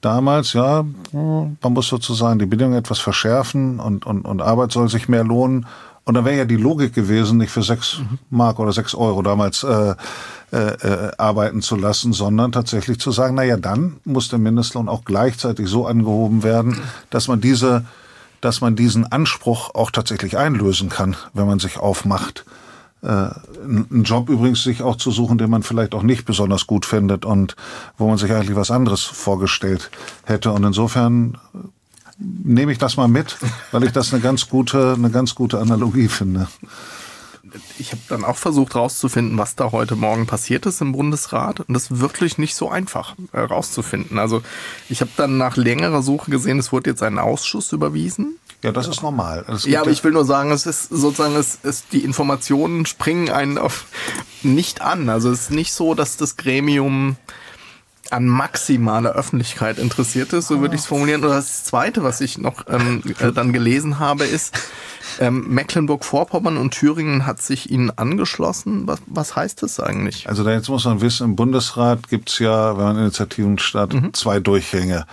[0.00, 5.08] damals, ja, man muss sozusagen die Bedingungen etwas verschärfen und, und, und Arbeit soll sich
[5.08, 5.66] mehr lohnen.
[6.04, 7.98] Und da wäre ja die Logik gewesen, nicht für sechs
[8.30, 9.94] Mark oder sechs Euro damals äh,
[10.52, 14.88] äh, äh, arbeiten zu lassen, sondern tatsächlich zu sagen, na ja, dann muss der Mindestlohn
[14.88, 16.80] auch gleichzeitig so angehoben werden,
[17.10, 17.84] dass man diese,
[18.40, 22.44] dass man diesen Anspruch auch tatsächlich einlösen kann, wenn man sich aufmacht.
[23.06, 23.30] Äh,
[23.62, 27.24] einen Job übrigens sich auch zu suchen, den man vielleicht auch nicht besonders gut findet
[27.24, 27.54] und
[27.98, 29.90] wo man sich eigentlich was anderes vorgestellt
[30.24, 30.50] hätte.
[30.50, 31.38] Und insofern
[32.18, 33.36] nehme ich das mal mit,
[33.70, 36.48] weil ich das eine ganz gute, eine ganz gute Analogie finde.
[37.78, 41.60] Ich habe dann auch versucht herauszufinden, was da heute Morgen passiert ist im Bundesrat.
[41.60, 44.18] Und das ist wirklich nicht so einfach herauszufinden.
[44.18, 44.42] Also
[44.88, 48.38] ich habe dann nach längerer Suche gesehen, es wurde jetzt ein Ausschuss überwiesen.
[48.66, 49.44] Ja, das ist normal.
[49.46, 53.30] Das ja, aber ich will nur sagen, es ist sozusagen, es ist, die Informationen springen
[53.30, 53.84] einen auf
[54.42, 55.08] nicht an.
[55.08, 57.14] Also es ist nicht so, dass das Gremium
[58.10, 61.22] an maximaler Öffentlichkeit interessiert ist, so würde ich es formulieren.
[61.22, 64.58] Und das Zweite, was ich noch ähm, äh, dann gelesen habe, ist,
[65.20, 68.88] ähm, Mecklenburg-Vorpommern und Thüringen hat sich ihnen angeschlossen.
[68.88, 70.28] Was, was heißt das eigentlich?
[70.28, 74.12] Also da jetzt muss man wissen, im Bundesrat gibt's ja, wenn man Initiativen startet, mhm.
[74.12, 75.06] zwei Durchgänge.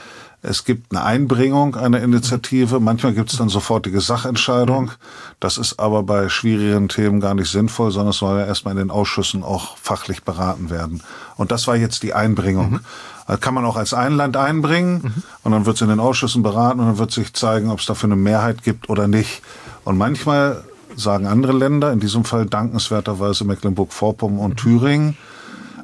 [0.46, 4.92] Es gibt eine Einbringung einer Initiative, manchmal gibt es dann sofortige Sachentscheidung.
[5.40, 8.80] Das ist aber bei schwierigen Themen gar nicht sinnvoll, sondern es soll ja erstmal in
[8.80, 11.02] den Ausschüssen auch fachlich beraten werden.
[11.38, 12.72] Und das war jetzt die Einbringung.
[12.72, 12.80] Mhm.
[13.26, 15.24] Das kann man auch als Einland einbringen mhm.
[15.44, 17.86] und dann wird es in den Ausschüssen beraten und dann wird sich zeigen, ob es
[17.86, 19.42] dafür eine Mehrheit gibt oder nicht.
[19.86, 20.66] Und manchmal
[20.98, 25.18] sagen andere Länder, in diesem Fall dankenswerterweise Mecklenburg-Vorpommern und Thüringen,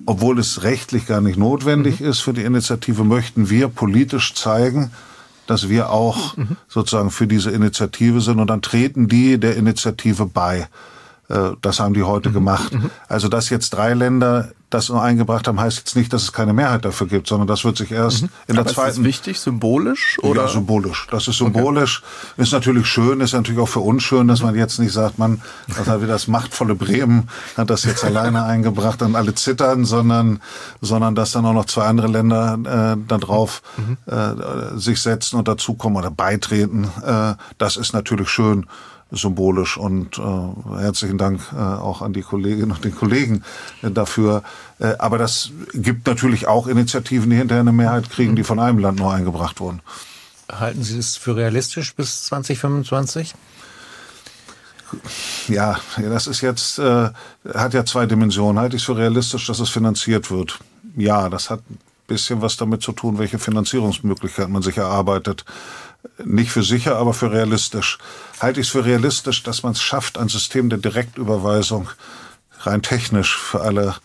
[0.10, 2.08] obwohl es rechtlich gar nicht notwendig mhm.
[2.08, 4.90] ist für die Initiative, möchten wir politisch zeigen,
[5.46, 6.58] dass wir auch mhm.
[6.68, 10.68] sozusagen für diese Initiative sind und dann treten die der Initiative bei.
[11.30, 12.34] Äh, das haben die heute mhm.
[12.34, 12.74] gemacht.
[12.74, 12.90] Mhm.
[13.08, 16.54] Also, dass jetzt drei Länder das nur eingebracht haben, heißt jetzt nicht, dass es keine
[16.54, 18.30] Mehrheit dafür gibt, sondern das wird sich erst mhm.
[18.48, 18.90] in der Aber zweiten.
[18.90, 20.20] Ist das wichtig, symbolisch?
[20.22, 20.44] Oder?
[20.44, 21.08] Ja, symbolisch.
[21.10, 22.04] Das ist symbolisch.
[22.34, 22.44] Okay.
[22.44, 25.42] Ist natürlich schön, ist natürlich auch für uns schön, dass man jetzt nicht sagt, man,
[25.68, 30.40] das hat wieder das machtvolle Bremen, hat das jetzt alleine eingebracht und alle zittern, sondern,
[30.82, 32.60] sondern dass dann auch noch zwei andere Länder
[32.98, 33.98] äh, da drauf mhm.
[34.06, 36.92] äh, sich setzen und dazukommen oder beitreten.
[37.04, 38.68] Äh, das ist natürlich schön
[39.12, 39.78] symbolisch.
[39.78, 43.44] Und äh, herzlichen Dank äh, auch an die Kolleginnen und den Kollegen
[43.82, 44.44] äh, dafür.
[44.80, 48.80] Äh, aber das gibt natürlich auch Initiativen, die hinterher eine Mehrheit kriegen, die von einem
[48.80, 49.82] Land nur eingebracht wurden.
[50.52, 53.36] Halten Sie es für realistisch bis 2025?
[55.48, 57.10] Ja, das ist jetzt, äh,
[57.54, 58.60] hat ja zwei Dimensionen.
[58.60, 60.60] Halte ich es für realistisch, dass es finanziert wird?
[60.98, 61.78] Ja, das hat ein
[62.08, 65.46] bisschen was damit zu tun, welche Finanzierungsmöglichkeiten man sich erarbeitet
[66.24, 67.98] nicht für sicher, aber für realistisch.
[68.40, 71.90] Halte ich es für realistisch, dass man es schafft, ein System der Direktüberweisung
[72.62, 73.96] rein technisch für alle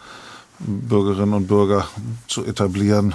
[0.58, 1.88] Bürgerinnen und Bürger
[2.28, 3.14] zu etablieren.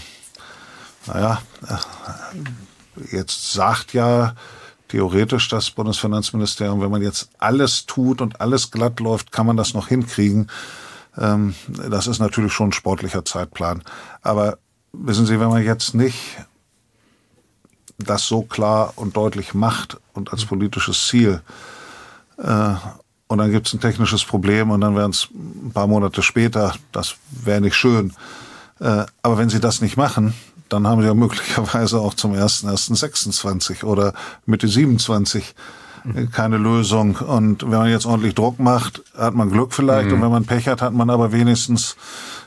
[1.08, 4.36] Naja, äh, jetzt sagt ja
[4.90, 9.74] theoretisch das Bundesfinanzministerium, wenn man jetzt alles tut und alles glatt läuft, kann man das
[9.74, 10.50] noch hinkriegen.
[11.18, 13.84] Ähm, das ist natürlich schon ein sportlicher Zeitplan.
[14.22, 14.58] Aber
[14.92, 16.18] wissen Sie, wenn man jetzt nicht
[18.00, 21.42] das so klar und deutlich macht und als politisches Ziel.
[22.38, 22.74] Äh,
[23.28, 26.74] und dann gibt es ein technisches Problem und dann wären es ein paar Monate später,
[26.92, 28.14] das wäre nicht schön.
[28.80, 30.34] Äh, aber wenn sie das nicht machen,
[30.70, 34.14] dann haben sie ja möglicherweise auch zum 1.1.26 oder
[34.46, 35.56] Mitte 27
[36.16, 37.18] äh, keine Lösung.
[37.18, 40.08] Und wenn man jetzt ordentlich Druck macht, hat man Glück vielleicht.
[40.08, 40.16] Mhm.
[40.16, 41.98] Und wenn man Pech hat, hat man aber wenigstens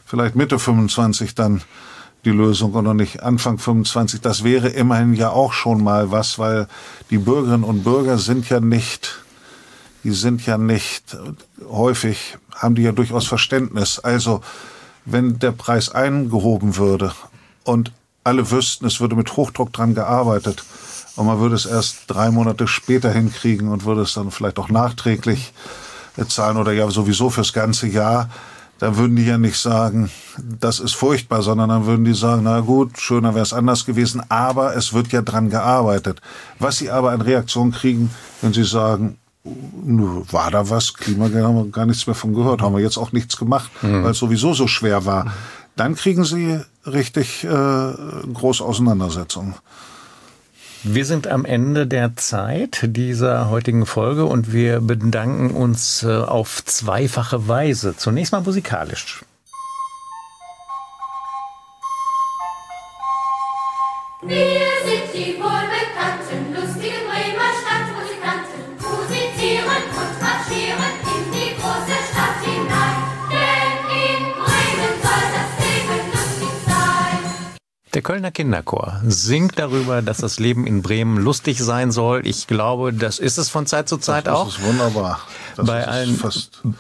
[0.04, 1.62] vielleicht Mitte 25 dann
[2.24, 4.20] die Lösung und noch nicht Anfang 25.
[4.20, 6.68] Das wäre immerhin ja auch schon mal was, weil
[7.10, 9.18] die Bürgerinnen und Bürger sind ja nicht,
[10.04, 11.16] die sind ja nicht
[11.68, 13.98] häufig, haben die ja durchaus Verständnis.
[13.98, 14.40] Also,
[15.04, 17.12] wenn der Preis eingehoben würde
[17.64, 17.92] und
[18.24, 20.64] alle wüssten, es würde mit Hochdruck dran gearbeitet
[21.16, 24.68] und man würde es erst drei Monate später hinkriegen und würde es dann vielleicht auch
[24.68, 25.52] nachträglich
[26.28, 28.28] zahlen oder ja sowieso fürs ganze Jahr,
[28.82, 30.10] dann würden die ja nicht sagen,
[30.58, 34.22] das ist furchtbar, sondern dann würden die sagen, na gut, schöner wäre es anders gewesen,
[34.28, 36.20] aber es wird ja dran gearbeitet.
[36.58, 38.10] Was sie aber an Reaktion kriegen,
[38.40, 40.94] wenn sie sagen, war da was?
[40.94, 44.02] Klimageld haben wir gar nichts mehr von gehört, haben wir jetzt auch nichts gemacht, mhm.
[44.02, 45.32] weil es sowieso so schwer war
[45.76, 49.54] dann kriegen sie richtig äh, große Auseinandersetzungen.
[50.84, 56.64] Wir sind am Ende der Zeit dieser heutigen Folge und wir bedanken uns äh, auf
[56.64, 57.96] zweifache Weise.
[57.96, 59.24] Zunächst mal musikalisch.
[64.22, 64.36] Wir
[64.84, 65.71] sind die wohlbekannten,
[77.94, 82.26] Der Kölner Kinderchor singt darüber, dass das Leben in Bremen lustig sein soll.
[82.26, 84.46] Ich glaube, das ist es von Zeit zu Zeit das auch.
[84.46, 85.20] Das ist wunderbar.
[85.56, 86.18] Das bei, allen,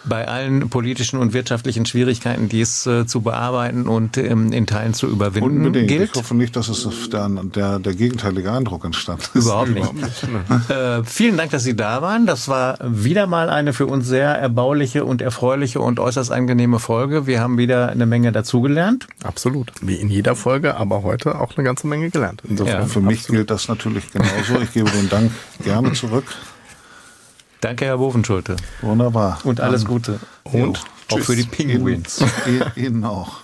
[0.04, 4.94] bei allen politischen und wirtschaftlichen Schwierigkeiten, die es äh, zu bearbeiten und ähm, in Teilen
[4.94, 5.88] zu überwinden Unbedingt.
[5.88, 6.10] gilt.
[6.10, 9.44] Ich hoffe nicht, dass es der, der, der gegenteilige Eindruck entstanden ist.
[9.44, 10.70] Überhaupt nicht.
[10.70, 12.26] äh, vielen Dank, dass Sie da waren.
[12.26, 17.26] Das war wieder mal eine für uns sehr erbauliche und erfreuliche und äußerst angenehme Folge.
[17.26, 19.06] Wir haben wieder eine Menge dazugelernt.
[19.22, 19.72] Absolut.
[19.80, 22.42] Wie in jeder Folge, aber heute auch eine ganze Menge gelernt.
[22.48, 23.38] Insofern ja, für mich absolut.
[23.38, 24.60] gilt das natürlich genauso.
[24.62, 25.30] Ich gebe den Dank
[25.64, 26.24] gerne zurück.
[27.62, 28.56] Danke, Herr Bovenschulte.
[28.80, 29.38] Wunderbar.
[29.44, 30.18] Und alles Gute.
[30.42, 30.74] Und jo.
[31.10, 32.22] auch für die Penguins.
[32.44, 33.41] Ihnen, Ihnen auch.